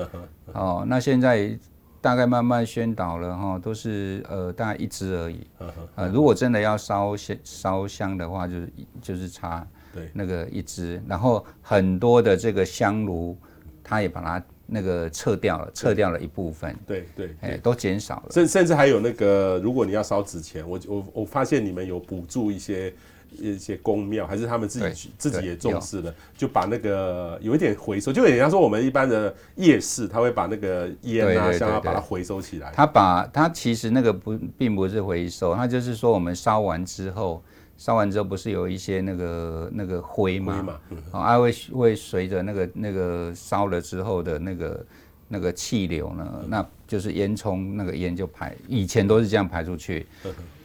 [0.52, 1.58] 哦，那现在。
[2.00, 5.46] 大概慢慢宣导了哈，都是呃大概一支而已。
[5.94, 13.36] 呃，如果真的要烧香烧香的话，就是就是插对那个一支，然后很多的这个香炉，
[13.82, 16.76] 它也把它那个撤掉了，撤掉了一部分。
[16.86, 18.26] 对对，哎，都减少了。
[18.30, 22.92] 甚甚至还有那个，如果你要烧纸钱，我我我发现你们有补助一些。
[23.36, 32.72] 一些公庙还是他们自己自己也重视了，就把那个有一点回收，就有点像说我们一般的夜市，他会把那个烟啊香啊把它回收起来。
[32.74, 37.42] 他把他其实那个不并不是回收，他就是说我们烧完之后，
[37.76, 40.80] 烧完之后不是有一些那个那个灰嘛，
[41.12, 44.86] 啊会会随着那个那个烧了之后的那个
[45.28, 50.06] 那个气流呢，那就是烟囱那个烟就排，以前都是这样排出去。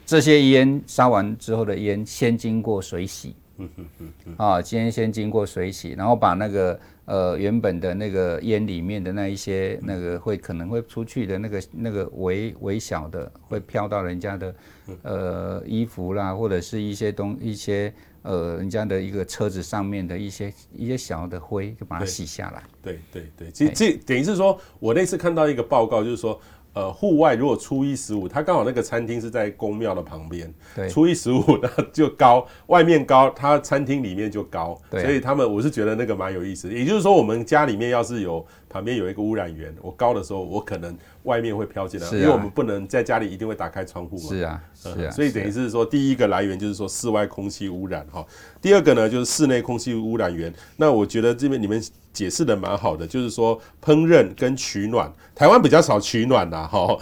[0.06, 3.86] 这些烟烧完之后的烟，先经过水洗，嗯嗯
[4.26, 14.56] 嗯啊，先先经过水洗，然后把那个呃原本的那个烟里面的那一些那个会可能会出去的那个那个微微小的会飘到人家的
[15.04, 22.64] 呃衣服啦，或者是一些东一些呃人家的一个车子上面的一些一些小的灰，就把它洗下来。
[22.82, 26.40] 对对对，其实这等于是说我那次看到一个报告，就是说。
[26.74, 36.74] 呃，户外如果初一十五，它刚好那个餐厅是在宫庙的旁边，对，初一十五那就高，外面高，它餐厅里面就高，所以他们我是觉得那个蛮有意思的。
[36.74, 44.30] 也就是说，我们家里面要是有旁边有一个污染源，我高的时候，我可能外面会飘进来，啊，因为我们不能在家里一定会打开窗户嘛。
[44.30, 48.26] 是啊，是啊，所以等于是说，第一个来源就是说室外空气污染哈，
[48.62, 50.54] 第二个呢就是室内空气污染源。
[50.78, 51.84] 那我觉得这边你们。
[52.14, 56.96] 解释的蛮好的，就是说烹饪跟取暖，台湾比较少取暖呐，哈，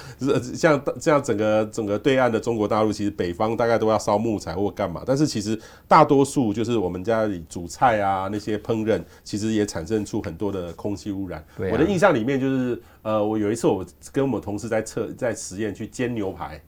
[0.55, 11.43] 像这样整个整个对岸的中国大陆，其实北方大概都要烧木材或干嘛，但是其实大多数就是我们家里煮菜啊，那些烹饪，其实也产生出很多的空气污染。
[11.57, 16.61] 我的印象里面就是，呃，我有一次我跟我们同事在测在实验去煎牛排，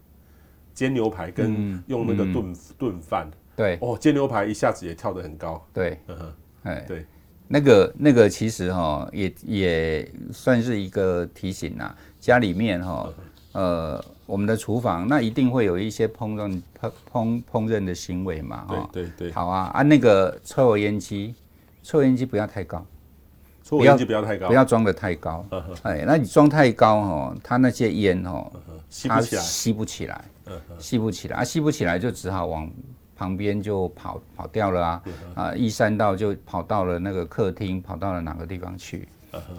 [0.74, 6.34] 煎牛排跟用那个炖炖饭，对，哦，煎牛排一下子也跳得很高，对，嗯哼，
[6.64, 7.06] 哎，对。
[7.46, 13.08] 那个那个其实哈也也算是一个提醒呐，家里面哈
[13.52, 19.70] 呃我们的厨房那一定会有一些烹饪烹烹烹饪的行为嘛哈，对对对，好啊。
[19.74, 21.36] 啊那个抽油烟机，
[21.84, 22.84] 抽油烟机不要太高，
[23.62, 25.46] 抽油烟机不要太高，不要装的太高，
[25.84, 28.52] 哎，那你装太高哈，它那些烟哈
[29.08, 31.10] 它吸不起来，吸不起来，啊吸不
[31.72, 32.72] 起来就只好往。
[33.16, 35.04] 旁边就跑跑掉了啊
[35.36, 35.56] 啊！
[35.56, 39.08] 一三道就跑到了那个客厅，跑到了哪个地方去？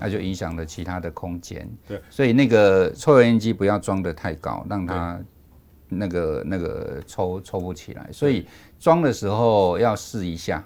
[0.00, 1.66] 那就影响了其他的空间。
[1.86, 5.18] 对，所以那个抽油烟机不要装得太高，让它
[5.88, 8.10] 那个那个抽抽不起来。
[8.12, 8.44] 所以
[8.80, 10.62] 装的时候要试一下，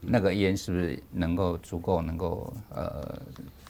[0.00, 3.18] 那个烟是不是能够足够能够呃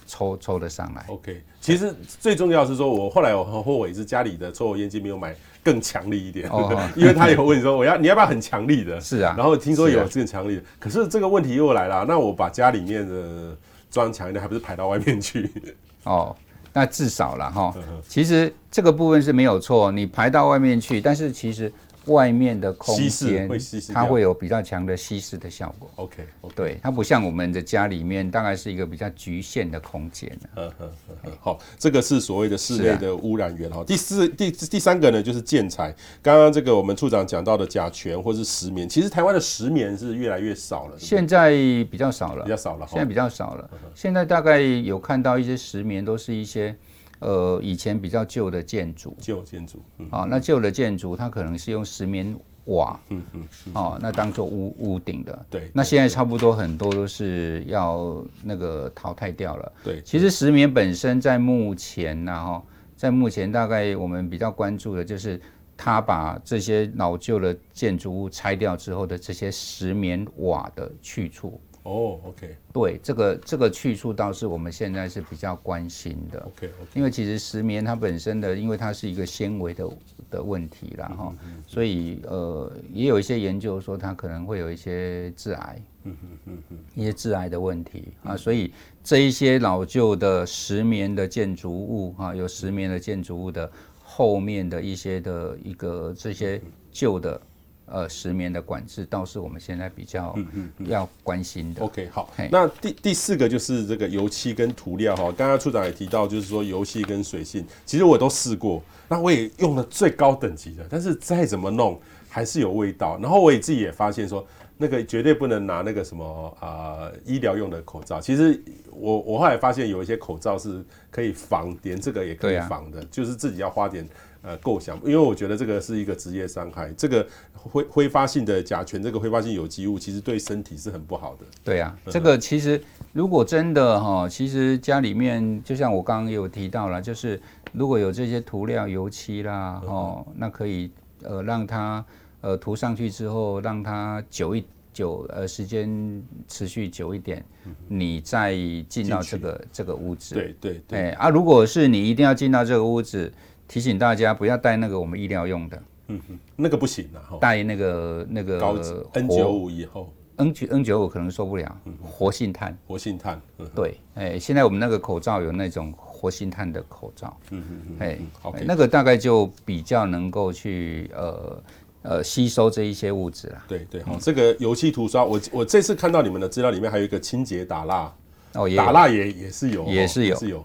[0.06, 5.34] 抽抽得上来？OK，其实最重要是说，我后来我很后悔是家里的抽油烟机没有买。
[5.64, 6.46] 更强力一点，
[6.94, 9.00] 因为他有问你说，我要你要不要很强力的？
[9.00, 13.56] 是啊，然后听说有这个强力的，可是这个问题又来了，那我把家里面的
[13.90, 15.50] 装强一点，还不是排到外面去？
[16.04, 16.36] 哦，
[16.70, 17.74] 那至少了哈。
[18.06, 21.72] 其实这个部分是没有错，你排到外面去，但是其实
[22.06, 23.48] 外面的空间，
[23.92, 25.90] 它会有比较强的稀释的效果。
[25.96, 30.30] OK，, okay 对，它不像我们的家里面，大概是一个比较局限的空间。
[30.56, 30.90] 嗯嗯
[31.24, 33.82] 嗯，好，这个是所谓的室内的污染源哈。
[33.84, 35.94] 第四、第第三个呢，就是建材。
[36.22, 41.50] 刚刚这个我们处长讲到的甲醛或是石棉，其实台湾的石棉是越来越少了，对对现在
[41.90, 43.70] 比较少了，比较少了，现在比较少了。
[43.94, 46.74] 现在大概有看到一些石棉，都是一些。
[47.20, 62.62] 呃，以前比较旧的建筑，旧建筑，嗯、哦，那旧的建筑它可能是用石棉瓦，嗯嗯，嗯，哦，那当做屋屋顶的，对，那现在差不多很多都是要那个淘汰掉了，对，其实石棉本身在目前呢，哈，
[62.96, 65.40] 在目前大概我们比较关注的就是
[65.76, 71.60] 它把这些老旧的建筑物拆掉之后的这些石棉瓦的去处。
[71.84, 76.70] 哦、oh，OK，对，这个这个去处倒是我们现在是比较关心的，OK，, okay.
[76.94, 79.90] 因为其实石棉它本身的，因为它是一个纤维的
[80.30, 93.70] 的问题啦哈，嗯嗯嗯、所以呃也有一些研究说它可能会有一些致癌，嗯嗯嗯嗯，一些致癌的问题啊，所以这一些老旧的石棉的建筑物啊，有石棉的建筑物的
[94.02, 96.58] 后面的一些的一个这些
[96.90, 97.38] 旧的。
[97.86, 100.34] 呃，石棉的管制倒是我们现在比较
[100.78, 101.80] 要关心的。
[101.80, 105.24] 嗯嗯嗯、OK，好，那第第四个就是这个油漆跟涂料哈。
[105.36, 113.18] 刚刚处长也提到，就是说油漆跟水性，其实我都试过，那我也用了最高等级的，但是再怎么弄还是有味道。
[113.20, 114.44] 然后我也自己也发现说，
[114.76, 118.20] 那个绝对不能拿那个什么啊、呃、医疗用的口罩。
[118.20, 124.06] 其实我我后来发现有一些口罩是可以防，连这个也可以防的，啊、就是自己要花点。
[124.46, 131.46] 呃，构想，因为我觉得这个是一个职业伤害，这个挥挥发性的甲醛，这个挥发性有机物，其实对身体是很不好的。
[131.64, 132.78] 对啊，这个其实
[133.14, 137.40] 如果真的哈，其实家里面就像我刚刚有提到了，就是
[137.72, 140.90] 如果有这些涂料、油漆啦，哦，那可以
[141.22, 142.04] 呃让它
[142.44, 147.44] 呃涂上去之后，让它久一久呃时间持续久一点，
[147.88, 148.54] 你再
[148.88, 150.34] 进到这个这个屋子。
[150.34, 150.98] 对对对。
[150.98, 153.32] 哎啊，如果是你一定要进到这个屋子。
[153.66, 158.76] 提醒大家不要带那个我们医疗用的，嗯哼，那个不行啊，带那个那个高
[159.14, 163.40] N 九五以后，N 九 N 九五可能受不了，活性炭，活性炭，
[163.74, 171.58] 对，哎，现在我们那个口罩有那种活性炭的口罩，嗯嗯嗯，哎，OK，那个大概就比较能够去呃
[172.04, 178.12] 呃吸收这一些物质啦，对对，好，这个油漆涂刷，我我这次看到你们的资料里面还有一个清洁打蜡。
[178.56, 180.64] 哦，打蜡也也是有，也是有，是有，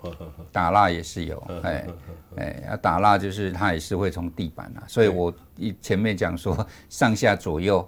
[0.52, 1.88] 打蜡也是有，哎
[2.36, 6.56] 哎，啊，打蜡就是它也是会从地板啊，所以我一前面讲说
[6.88, 7.84] 上下左右，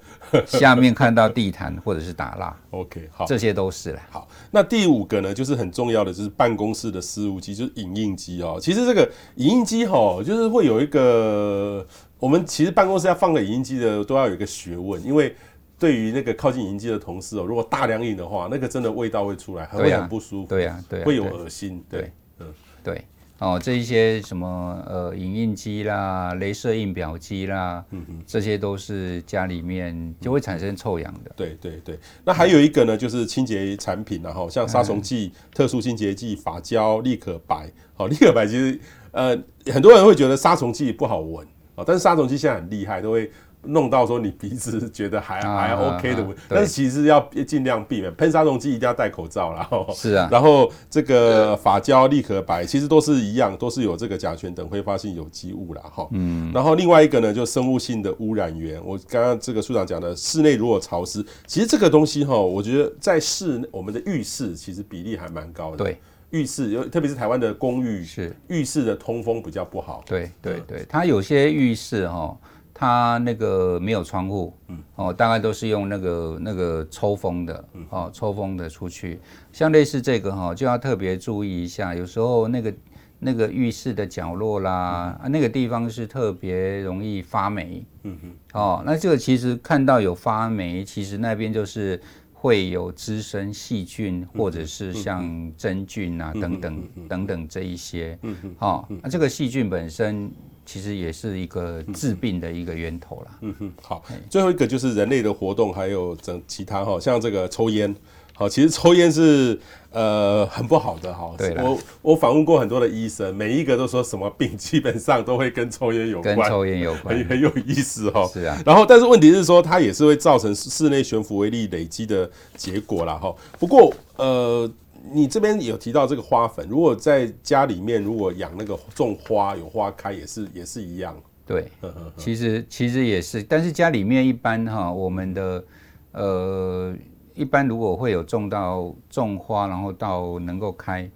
[0.48, 4.00] 下面看到地毯或者是打蜡， OK，好，这些都是了。
[4.10, 8.58] 好，那第五个呢，就是很重要的，就是办公室的事务机，就是影印机哦。
[8.60, 11.86] 其实这个影印机哈，就是会有一个，
[12.22, 15.36] 我们其实办公室要放个影印机的，都要有一个学问，因为。
[15.82, 22.46] 对于那个靠近影印机的同事哦，如果大量印的话，那个真的味道会出来，会很不舒服，对呀，对，会有恶心，对，嗯，
[22.84, 23.04] 对，
[23.40, 31.98] 哦，这一些什么呃，影印机啦、镭射印表机啦，嗯嗯，这些都是家里面就会产生臭氧的，对对对。
[32.24, 38.80] 那还有一个呢，就是清洁产品然后像杀虫剂、特殊清洁剂、发胶、立可白，好，立可白其实
[39.10, 39.36] 呃，
[39.74, 41.48] 很多人会觉得杀虫剂不好闻
[41.82, 43.32] 啊，但是杀虫剂现在很厉害，都会。
[43.64, 55.82] 弄到说你鼻子 觉得还还 OK 的，但是其实要尽量避免喷杀虫剂，一定要戴口罩，然后是啊，然后这个发胶、立可白其实都是一样，都是有这个甲醛等挥发性有机物啦。
[55.84, 56.08] 哈。
[56.10, 58.84] 嗯，然后另外一个呢，就生物性的污染源。
[58.84, 65.78] 我刚刚这个处长讲的，室内如果潮湿，其实这个东西哈，我觉得在室内我们的浴室其实比例还蛮高的。
[65.78, 66.00] 对，
[66.32, 70.04] 浴室特别是台湾的公寓，是浴室的通风比较不好。
[70.06, 72.38] 对对对，它有些浴室哈。
[72.74, 79.20] 它那个没有窗户，嗯，哦，大概都是用那个那个抽风的，哦，抽风的出去。
[79.52, 82.74] 像类似这个哈，就要特别注意一下，有时候那个
[83.20, 92.02] 那个浴室的角落啦，啊，那个地方是特别容易发霉，嗯哼，哦，那这个其实看到有发霉，其实那边就是
[92.42, 100.32] 会有滋生细菌，或者是像真菌啊等等等等这一些，嗯嗯，哦，那这个细菌本身。
[100.64, 103.38] 其实也是一个致病的一个源头啦。
[103.42, 107.94] 嗯哼，好，最后一个就是人类的活动，还有整其他哈，像这个抽烟，
[108.36, 109.60] 好，其实抽烟是
[109.92, 111.34] 呃很不好的哈。
[111.38, 118.28] 对，我我访问过很多的医生，每一个都说什么病基本上都会跟抽烟有关，跟抽烟有关，很很有意思哈。
[118.28, 118.62] 是啊。
[118.66, 123.34] 然后，但是问题是说，它也是会造成室内悬浮微粒累积的结果啦哈。
[123.60, 124.72] 不过呃。
[125.12, 131.68] 你这边有提到这个花粉，如果在家里面如果养那个种花有花开也是也是一样，对，
[132.16, 135.64] 其实其实也是，但是家里面一般哈，我们的
[136.12, 136.94] 呃，
[137.34, 141.10] 一般如果会有种到种花，然后到能够开，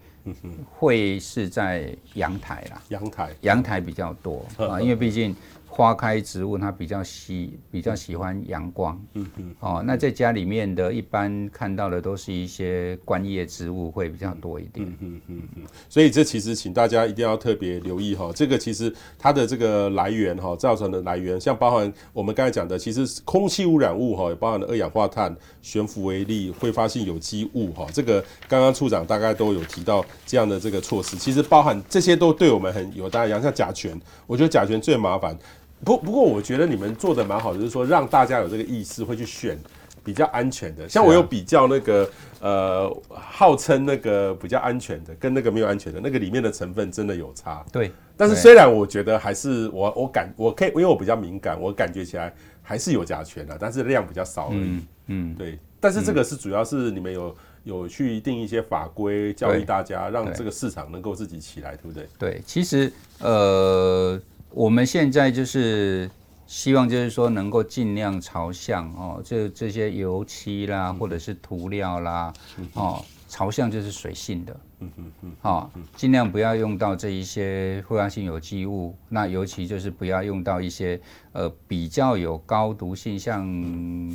[0.77, 5.35] 会是在阳台啦，阳台阳台比较多 啊，因为毕竟。
[5.75, 35.37] 花开植物它比较喜比较喜欢阳光，嗯嗯，哦，那在家里面的一般看到的都是一些观叶植物会比较多一点，嗯嗯嗯嗯，所以这其实请大家一定要特别留意哈，这个其实它的这个来源哈，造成的来源像包含我们刚才讲的，其实空气污染物哈，也包含了二氧化碳、悬浮微粒、挥发性有机物哈，这个刚刚处长大概都有提到这样的这个措施，其实包含这些都对我们很有大家，像甲醛，我觉得甲醛最麻烦。
[35.85, 39.55] 不不过，我觉得你们做的蛮好的，就是说让大家有这个意识，会去选
[40.03, 40.89] 比较安全的。
[40.89, 42.09] 像我有比较那个
[42.41, 47.63] 呃，号称那个比较安全的，跟那个没有安全的，那个里面的成分真的有差。
[47.71, 47.91] 对。
[48.17, 52.33] 但是虽然我觉得还是我我感我可以，因为我比较敏感，我感觉起来
[52.63, 54.57] 还是有甲醛的，但是量比较少而已。
[54.57, 54.87] 嗯。
[55.07, 55.59] 嗯，对。
[55.79, 62.07] 但是这个是主要是你们有有去定一些法规，教育大家，让这个市场能够自己起来，对不对？
[62.17, 64.19] 对，其实呃。
[64.55, 66.09] 我们现在就是
[66.47, 72.31] 希望，就是说能够尽量朝向哦，这这些油漆啦，或者是涂料啦，
[72.73, 80.97] 哦，朝向就是水性的，嗯嗯嗯，哦，尽量不要用到这一些挥发性有机物，那尤其就是不要用到一些
[81.33, 83.45] 呃比较有高毒性，像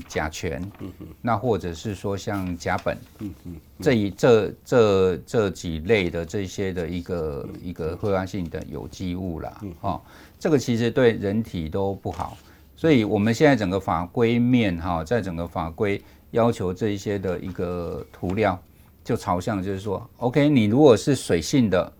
[0.09, 10.01] 甲醛，嗯嗯，那或者是说像甲苯，嗯嗯，这一这这这几类的这些的一个一个挥发性的有机物啦，哦。
[10.41, 12.37] 这个其实对人体都不好，
[12.75, 18.59] 所以我们现在整个法规面哈，在整个法规要求这一些的一个涂料，
[19.05, 21.93] 就朝向就是说，OK，你如果是水性的，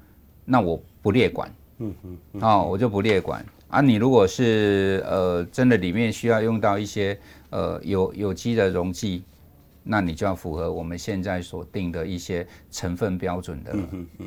[0.47, 1.95] 那我不列管，嗯
[2.33, 3.83] 嗯，好，我就不列管啊。
[3.83, 7.17] 你如果是呃真的里面需要用到一些
[7.51, 9.23] 呃有有机的溶剂。
[9.83, 13.75] 那你就要符合我们现在所定的一些成分标准的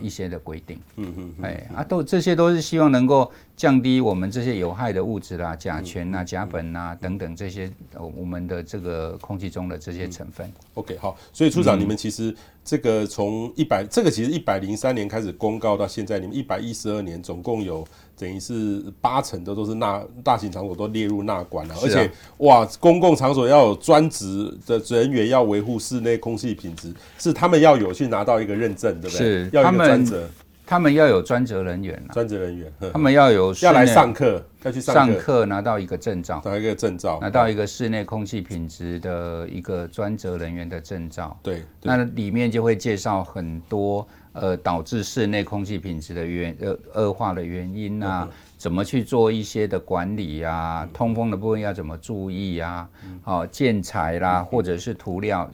[0.01, 10.51] 一些的规定，嗯嗯，哎啊，都这些都是希望能够降低我们这些有害的物质啦，甲醛啊、甲苯啊等等这些我们的这个空气中的这些成分。
[10.73, 12.35] OK，好，所以处长，你们其实
[12.65, 17.85] 这个从一百，这个其实一百零三年开始公告到现在，你们一百一十二年总共有。
[18.17, 29.25] 等于是八成的都是纳大型场所都列入纳管了，而且哇，公共场所要有专职的人员要维护室内空气品质，是他们要有去拿到一个认证，对不对？
[29.25, 30.29] 是，要有专责，
[30.65, 35.45] 他们要有专责人员，专职人员，他们要有要来上课，要去上课。
[35.47, 41.37] 拿到一个证照，拿一个证照，拿到一个室内空气品质的一个专责人员的证照。
[41.41, 44.07] 对，那里面就会介绍很多。
[44.33, 48.27] 呃，导致室内空气品质的原呃恶化的原因啊，
[48.57, 50.89] 怎么去做一些的管理啊？
[50.91, 52.89] 通风的部分要怎么注意啊？
[53.21, 55.49] 好，建材啦，或者是涂料，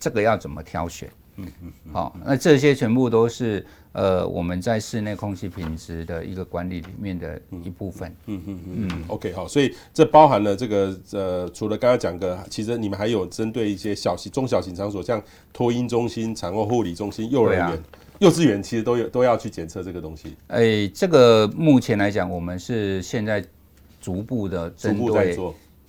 [0.00, 1.08] 这个要怎么挑选？
[1.36, 8.12] 嗯嗯，好，那这些全部都是呃我们在室内空气品质的一个管理里面的一部分。
[8.26, 9.04] 嗯嗯嗯嗯。
[9.06, 17.80] OK，好，所以这包含了这个呃，除了刚刚讲的，其实你们还有针对一些小型、中小型场所，像托婴中心、产后护理中心、幼儿园。
[18.18, 20.36] 幼稚园其实都有都要去检测这个东西。
[20.48, 23.44] 哎、欸，这个目前来讲，我们是现在
[24.00, 25.38] 逐步的针对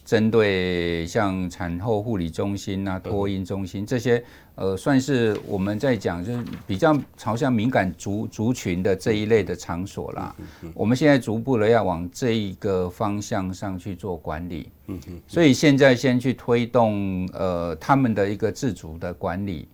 [0.06, 4.24] 针对像产后护理中心啊、托婴中心这些，
[4.56, 10.36] 呃，算是我们在讲就是比较朝向敏感族族群的这一类的场所啦。
[10.74, 14.72] 我们现在逐步的要往这一个方向上去做管理。
[14.88, 15.22] 嗯嗯。
[15.28, 19.68] 所以现在先去推动呃他们的一个自主的管理。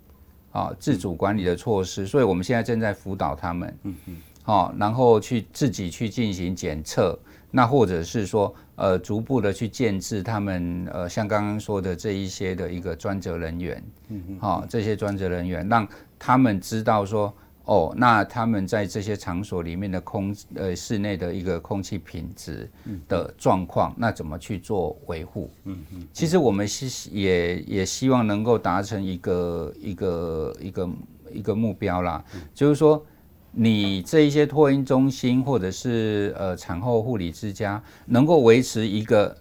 [0.56, 7.20] 啊，自主管理的措施，所以我们现在正在辅导他们，嗯嗯，好，然后去自己去进行检测，
[7.52, 15.86] 那或者是说，呃，逐步的去建置他们，呃，像刚刚说的这一些的一个专责人员，嗯嗯，好，这些专责人员让
[16.18, 17.34] 他们知道说。
[17.66, 22.70] 哦，那他们在这些场所里面的空呃室内的一个空气品质
[23.08, 25.50] 的状况，那怎么去做维护？
[25.64, 30.90] 嗯嗯，其实我们希也也希望能够达成一个一个一个
[31.34, 33.04] 一个目标啦，就是说
[33.52, 39.36] 你这一些托婴中心或者是呃产后护理之家，能够维持一个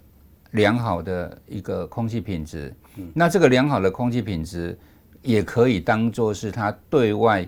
[0.53, 2.73] 良好的一个空气品质，
[3.13, 4.75] 那这个良好的空气品质
[5.21, 7.47] 也可以当做是他对外。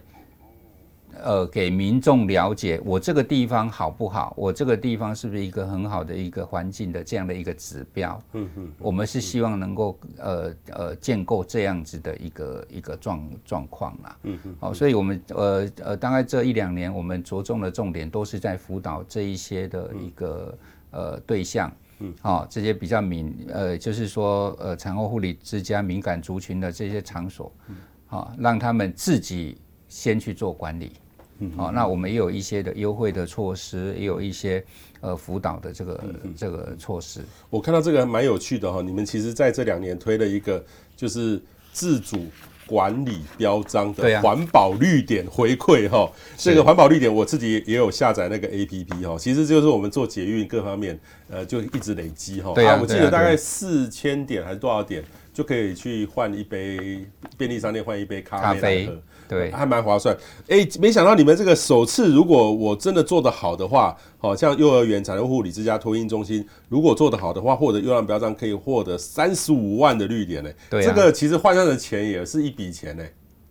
[1.24, 4.34] 呃，给民众了解我这个地方好不好？
[4.38, 8.22] 我这个地方是不是一个很好的一个环境的这样的一个指标？
[8.34, 14.18] 嗯嗯，我们是希望能够呃呃建构这样子的一个一个状状况啦。
[14.24, 20.58] 嗯嗯，好，所以我们呃呃大概这一两年，我们着重的重点都是在辅导这一些的一个
[20.92, 29.58] 呃对象，嗯，好、哦，这些比较敏呃，就是说呃产后护理之家敏感族群的这些场所，嗯，好、哦，让他们自己
[29.88, 30.92] 先去做管理，
[31.40, 34.64] 嗯，好、哦，那我们也有一些的优惠的措施，也有一些
[35.02, 36.04] 呃辅导的这个
[36.36, 37.22] 这个措施。
[37.50, 40.64] 我看到这个蛮有趣的哈，你们其实在这两年推了一个
[40.96, 42.26] 就是自主。
[42.70, 55.02] 管理标章的环保绿点回馈哈，这个环保绿点我自己也有下载那个 APP 哈，其实就是我们做捷运各方面呃就一直累积哈，啊，我记得大概四千点还是多少点
[55.34, 57.08] 就可以去换一杯
[57.38, 59.02] 便利商店换一杯咖啡来喝。
[59.28, 60.16] 对， 还蛮划算。
[60.48, 70.50] 哎、欸，没想到你们这个首次，如果我真的做得好的话，好像幼儿园、产后护理之家、托婴中心，如果做得好的话，获得优良标章可以获得三十五万的绿点呢。
[70.70, 73.04] 对、啊，这个其实换算的钱也是一笔钱呢。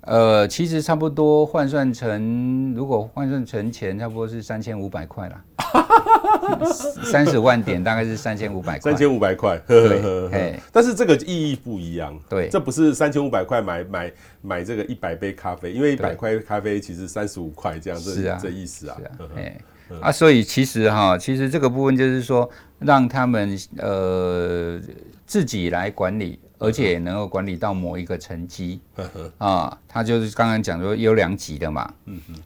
[0.07, 5.45] 呃，其实差不多换算成，如果换算成钱，差不多是三千五百块啦。
[7.03, 9.59] 三十万点大概是三千五百块，三千五百块。
[9.67, 12.17] 对，但是这个意义不一样。
[12.29, 18.97] 对，这不是三千五百块买买买这个一百杯咖啡，因为一百块咖啡其实三十五块这样，这是啊，这意思啊。
[19.35, 19.59] 哎，
[20.01, 22.49] 啊，所以其实哈，其实这个部分就是说，
[22.79, 24.81] 让他们呃
[25.27, 26.39] 自己来管理。
[26.59, 28.81] 而且也能够管理到某一个层级，
[29.39, 31.93] 啊，他就是刚刚讲说优良级的嘛，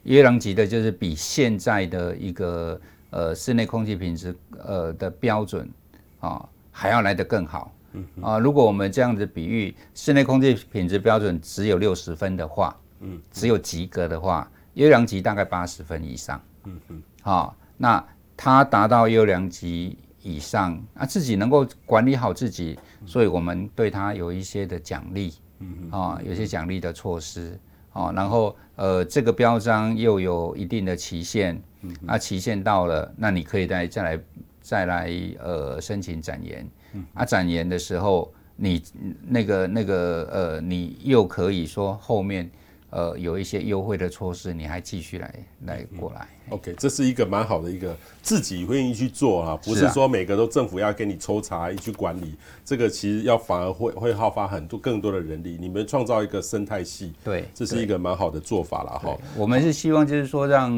[0.03, 5.69] 优良级的就是比现在的一个呃室内空气品质呃的标准
[6.19, 7.73] 啊还要来得更好，
[8.21, 12.75] 啊，如果我们这样子比喻，室内空气品质标准只有六十分的话，
[13.31, 16.41] 只有及格的话，优良级大概八十分以上，
[17.23, 18.03] 啊，那
[18.35, 19.97] 它达到优良级。
[20.23, 25.33] 以上啊，自己能够管理好自己，所以我们对他有一些的奖励，
[25.89, 27.59] 啊，有些奖励的措施，
[27.91, 31.61] 啊，然后呃，这个标章又有一定的期限，
[32.05, 34.19] 啊，期限到了，那你可以再再来
[34.61, 36.67] 再来呃申请展延，
[37.13, 38.83] 啊，展延的时候，你
[39.27, 42.49] 那个那个呃，你又可以说后面。
[42.91, 45.33] 呃，有一些优惠的措施，你还继续来
[45.65, 46.27] 来过来。
[46.49, 52.35] OK，这是一个蛮好的一个自己愿意去做啊，不是说每个都政府要给你抽查去管理，
[52.65, 55.57] 这个其实要反而会会耗发很多更多的人力。
[55.59, 59.17] 你们创造一个生态系，对，这是一个蛮好的做法了哈。
[59.37, 60.69] 我们是希望就是说，让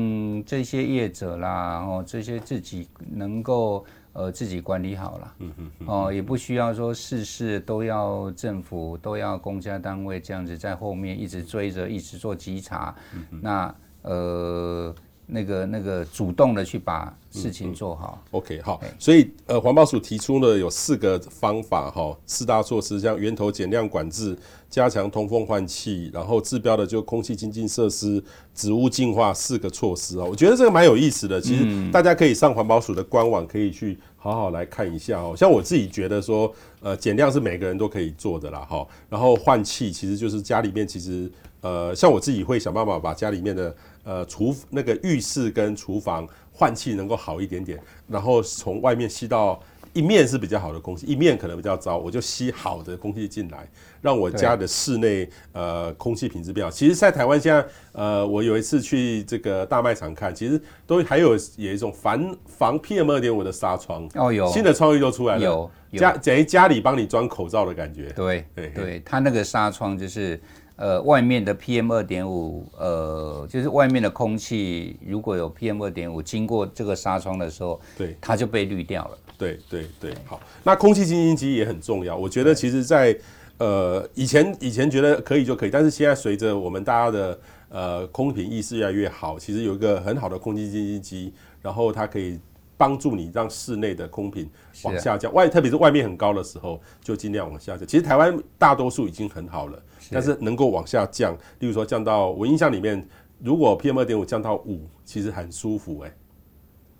[0.45, 3.83] 这些业者啦，然后这些自己能够。
[4.13, 14.95] 呃，自己管理好了，嗯嗯哦，也不需要说事事都要政府，都要公家单位这样子在后面一直追着，一直做稽查，嗯、那呃。
[15.25, 18.19] 那个那个主动的去把事情做好。
[18.21, 24.37] 嗯嗯、OK，好，所以呃，环保署提出了有四个方法哈，四大措施，像源头减量管制、
[24.69, 30.27] 加强通风换气，然后治标的就空气清净设施、植物净化四个措施哦。
[30.29, 35.33] 我觉得这个蛮有意思的，其实大家可以上环保署的官网，可以去好好来看一下哦。
[35.35, 38.85] 像我自己觉得说，呃，减量是每个人都可以做的啦哈。
[39.09, 43.73] 然后换气其实就是家里面其实呃，像我自己会想办法把家里面的。
[44.03, 49.59] 呃，厨那个浴室跟厨房换气能够好一点点，然后从外面吸到
[49.93, 53.69] 一面是比较好的空气，一面可能比较糟，我就吸好的空气进来，
[54.01, 56.69] 让我家的室内呃空气品质变好。
[56.69, 70.39] 其实，在台湾现在，呃，我有一次去这个大卖场看，其实都还有有一种防防 PM 二点五的纱窗哦，有新的创意都出来了，有，有家等于家里帮你装口罩的感觉，对对对，它那个纱窗就是。
[70.75, 79.17] 呃，外面的 PM 二点五，呃，就是外面的空气如果有 PM 二点五经过这个纱窗的时候，对，它就被滤掉了。
[79.37, 82.15] 对对对，好，那空气清新机也很重要。
[82.17, 83.19] 我觉得其实在，在
[83.59, 92.39] 呃以前以前觉得可以就可以，但是现在随着我们大家的呃空品意识越来越好，其实有一个很好的空气清新机，然后它可以。
[92.83, 94.49] 帮助你让室内的空品
[94.83, 97.87] 往下降，外特别是外面很高的时候，就尽量往下降。
[97.87, 99.81] 其实台湾大多数已经很好了，
[100.11, 103.07] 但是能够往下降，例如说降到我印象里面，
[103.39, 106.13] 如果 PM 二点五降到五，其实很舒服哎。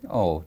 [0.04, 0.42] 哦，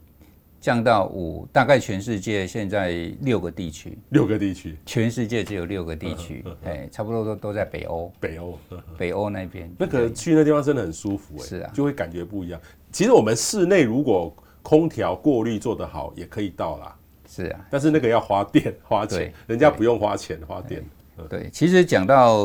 [0.59, 8.59] 降到五，大概全世界现在六个地区，六个地区，全世界只有六个地区，哎，差不多都都在北欧，北欧，
[8.97, 12.59] 北欧那边，那个去那地方真的很舒服哎，是啊，就会感觉不一样。
[12.91, 14.35] 其实我们室内如果
[14.67, 16.93] 空调过滤做得好也可以到啦，
[17.29, 20.85] 是啊，但是那个要花电花钱，人家不用花钱花电。
[21.29, 22.45] 对，其实讲到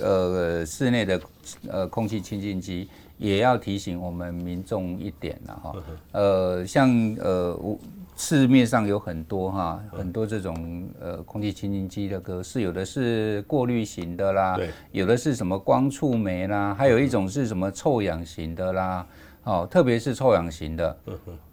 [0.00, 1.20] 呃室内的
[1.68, 2.88] 呃空气清净机，
[3.18, 5.76] 也要提醒我们民众一点了哈，
[6.12, 6.88] 呃像
[7.20, 7.78] 呃
[8.16, 14.58] 市面上有很多哈很多这种呃空气清净机的格式，有的是过滤型的啦，
[14.90, 19.06] 有的是什么光触媒啦，还有一种是什么臭氧型的啦，
[19.44, 20.98] 哦，特别是臭氧型的。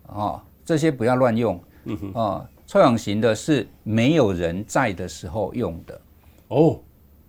[0.08, 1.62] 哦，这些不要乱用。
[1.86, 6.02] 嗯哼，哦，臭氧型的是没有人在的时候用的。
[6.48, 6.80] 哦，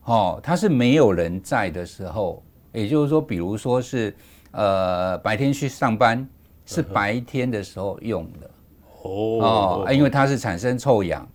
[0.04, 4.14] 哦，它是没有人在的时候，也就是说，比如说是
[4.52, 6.26] 呃白天去上班，
[6.64, 8.50] 是白天的时候用的。
[9.02, 11.26] 哦，哦，因为它是产生臭氧。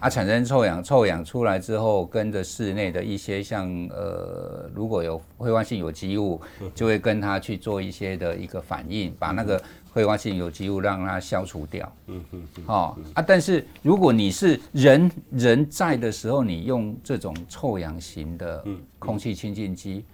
[0.00, 6.40] 啊，产生臭氧，臭氧出来之后，跟着室内的一些像呃，如果有挥发性有机物，
[6.74, 9.62] 就会跟它去做一些的一个反应，把那个
[9.94, 11.90] 挥发性有机物让它消除掉。
[12.08, 12.64] 嗯嗯嗯。
[12.66, 18.64] 哦啊，但是如果你是人人在的时候，你用这种臭氧型的
[18.98, 20.04] 空气清净机，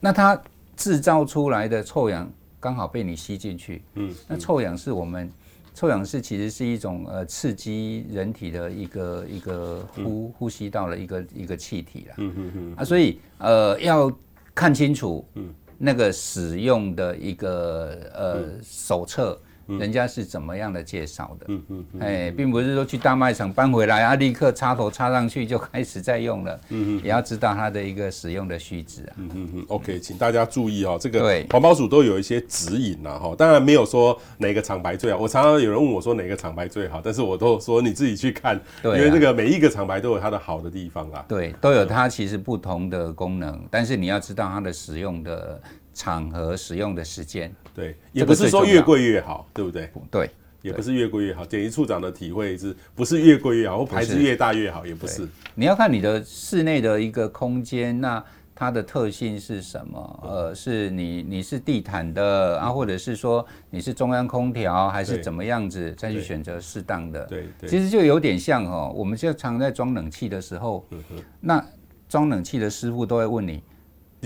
[0.00, 0.40] 那它
[0.74, 2.28] 制造出来的臭氧
[2.58, 3.82] 刚好被你吸进去。
[3.94, 4.12] 嗯。
[4.26, 5.30] 那臭氧是我们。
[5.74, 12.14] 臭氧是其实是一种呃刺激人体的一个一个呼呼吸道的一个一个气体啦。
[12.16, 12.74] 嗯嗯嗯。
[12.76, 14.10] 啊，所以呃要
[14.54, 19.38] 看清楚，嗯，那个使用的一个呃手册。
[19.66, 21.46] 人家是怎么样的介绍的？
[21.48, 26.60] 嗯嗯，哎，并不是说去大卖场搬回来啊，立刻插头插上去就开始在用了。
[26.68, 29.12] 嗯嗯，也要知道它的一个使用的须知啊。
[29.16, 35.18] 嗯嗯嗯，OK，请大家注意哦，这个环保署都有一些指引呐哈，当然没有说哪个厂牌最好。
[35.18, 41.24] 我常常有人问我说哪个厂牌最好，但是我都说你自己去看，对，因为这个每一个厂牌都有它的好的地方啊。
[41.26, 45.60] 对，都有它其实不同的功能，但是你要知道它的使用的。
[45.96, 49.90] 场合使用的时间，对，也不是说越贵越好，对不对？
[50.10, 50.30] 对，
[50.60, 51.44] 也不是越贵越好。
[51.46, 55.26] 简易处长的体会是不是越贵越好，或牌子越大越好，也不是。
[55.54, 58.22] 你要看你的室内的一个空间，那
[58.54, 60.20] 它的特性是什么？
[60.22, 67.24] 呃，是你你是地毯的啊，或者是说你是中央空调，还是怎么样子，再去选择适当的。
[67.24, 70.86] 对对，其实就有点像哦，我们就常在装冷气的时候，
[71.40, 71.64] 那
[72.06, 73.62] 装冷气的师傅都会问你。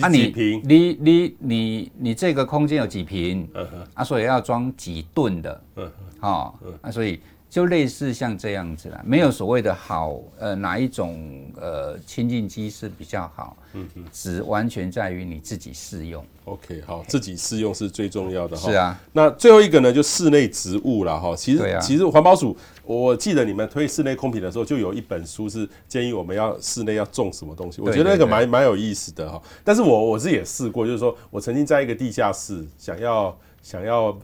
[0.00, 3.48] 啊你，你你你你你这个空间有几坪？
[3.54, 5.62] 嗯哼，啊，所以要装几吨的？
[5.76, 7.20] 嗯哼，哦，啊，所以
[7.50, 13.56] 就类似像这样子啦，没有所谓的好，呃，哪一种呃清净机是比较好？
[13.72, 16.24] 嗯嗯，只完全在于你自己试用。
[16.44, 18.70] OK，好，自己试用是最重要的哈。
[18.70, 21.34] 是啊，那最后一个呢，就室内植物了哈。
[21.34, 27.82] 其实，啊、其实环保署，我记得你们推室内空品的时候，就有一本书是建议我们要室内要种什么东西。
[27.82, 29.42] 我觉得那个蛮蛮有意思的哈。
[29.64, 34.16] 但是我我自己也试过，就是说我曾经在一个地下室，想要想要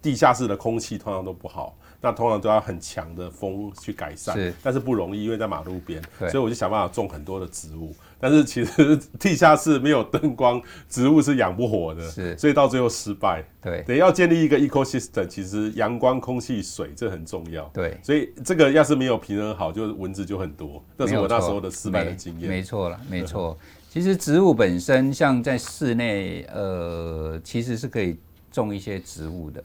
[0.00, 1.76] 地下室的空气通常都不好。
[2.00, 7.94] 那通常都要很强的风去改善，是，但是不容易，因为在马路边，所以我就想办法种很多的植物。
[8.20, 13.44] 但是其实地下室没有灯光，植物是养不活的，是，所以到最后失败。
[13.60, 17.64] 对，得要建立一个 ecosystem，其实阳光、空气、水这很重要。
[17.72, 20.82] 对，所以这个要是没有平衡好，就蚊子就很多。
[20.96, 22.48] 这是我那时候的失败的经验。
[22.48, 23.56] 没错了， 没错。
[23.88, 28.16] 其实植物本身，像在室内，呃，其实是可以。
[28.50, 29.64] 种一些植物的，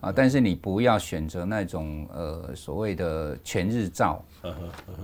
[0.00, 4.24] 啊，但是你不要选择那种呃所谓的全日照，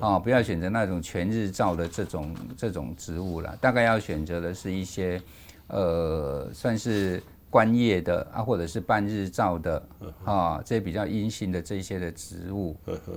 [0.01, 5.21] 啊，不要选择那种全日照的这种这种植物了，大概要选择的是一些
[5.67, 9.83] 呃算是观叶的啊，或者是半日照的
[10.25, 12.77] 啊，这些比较阴性的这些的植物，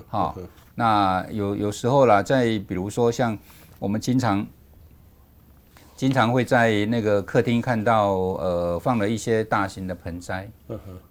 [0.09, 0.35] 哈，
[0.75, 3.37] 那有有时候啦，在比如说像
[3.79, 4.45] 我们经常。
[6.01, 10.49] 经常会在那个客厅看到，呃，放了一些大型的盆栽。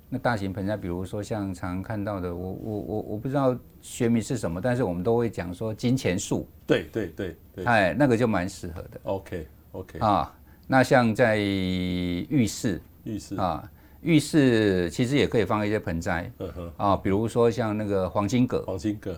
[0.09, 6.45] 那大型盆栽，比如说像常看到的，我我我我不知道学名是什么，但是我们都会讲说金钱树。
[6.67, 7.65] 对对对对。
[7.67, 9.01] 哎，那个就蛮适合的。
[9.05, 9.99] OK OK。
[10.01, 10.37] 啊，
[10.67, 13.71] 那像在浴室，浴室啊，
[14.01, 16.29] 浴室其实也可以放一些盆栽。
[16.77, 18.65] 啊，比如说像那个黄金葛。
[18.67, 19.17] 黄金葛，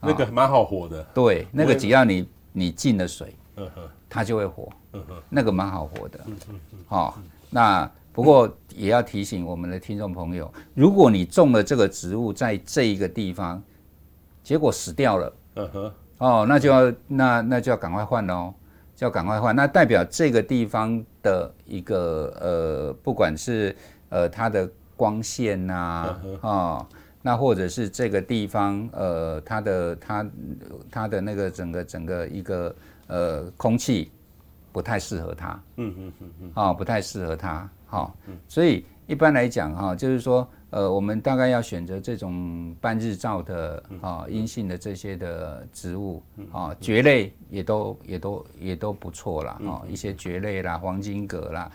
[0.00, 1.04] 那个蛮好活的。
[1.12, 3.34] 对，那个只要你你进了水。
[4.08, 4.68] 它就会活，
[5.28, 6.20] 那个蛮好活的，
[6.88, 13.62] 好，那不过也要提醒我们的听众朋友，如果你种了这个植物在这一个地方，
[14.42, 15.32] 结果死掉了，
[16.18, 18.52] 哦，那就要那那就要赶快换喽，
[18.96, 23.74] 就要赶快换，那代表这个地方的一个呃，不管是
[24.08, 26.86] 呃它的光线呐，啊，
[27.22, 30.26] 那或者是这个地方呃它的它
[30.90, 32.74] 它的那个整个整个一个。
[33.10, 34.10] 呃，空气
[34.72, 38.14] 不太适合它，嗯嗯嗯嗯，啊，不太适合它，哈，
[38.48, 51.68] 所以一般来讲，哈，就是说，呃，我们大概要选择这种半日照的，啊，阴性的这些的植物，啊，蕨类也都也都也都不错啦，啊，一些蕨类啦，黄金葛啦，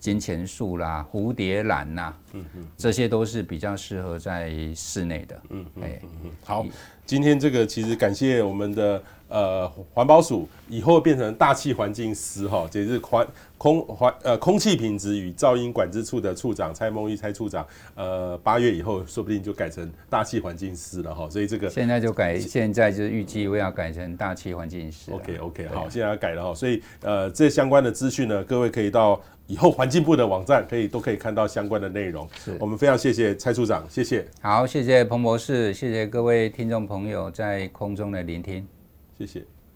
[0.00, 5.84] 金钱树啦，蝴蝶兰呐，嗯嗯，这些都是比较适合在室内的，嗯嗯
[6.24, 6.66] 嗯，好，
[7.04, 9.02] 今天这个其实感谢我们的。
[9.32, 13.26] 呃，环保署以后变成大气环境司哈，这是环
[13.56, 18.32] 空环呃空气品质与噪音管制处的处长蔡梦玉蔡处长，呃。
[18.32, 21.30] 呃八月以后，说不定就改成大气环境师了哈。
[21.30, 25.10] 所以这个现在就改，现在就是预计要改成大气环境师。
[25.12, 26.54] OK OK，好，现在要改了哈。
[26.54, 32.28] 所以呃，这相关的资讯呢，各位可以到以后环境部的网站，可以都可以看到相关的内容。
[32.34, 34.26] 是我们非常谢谢蔡处长，谢谢。
[34.40, 38.66] 好，谢谢彭博士，谢谢各位听众朋友在空中的聆听，
[39.18, 39.44] 谢谢。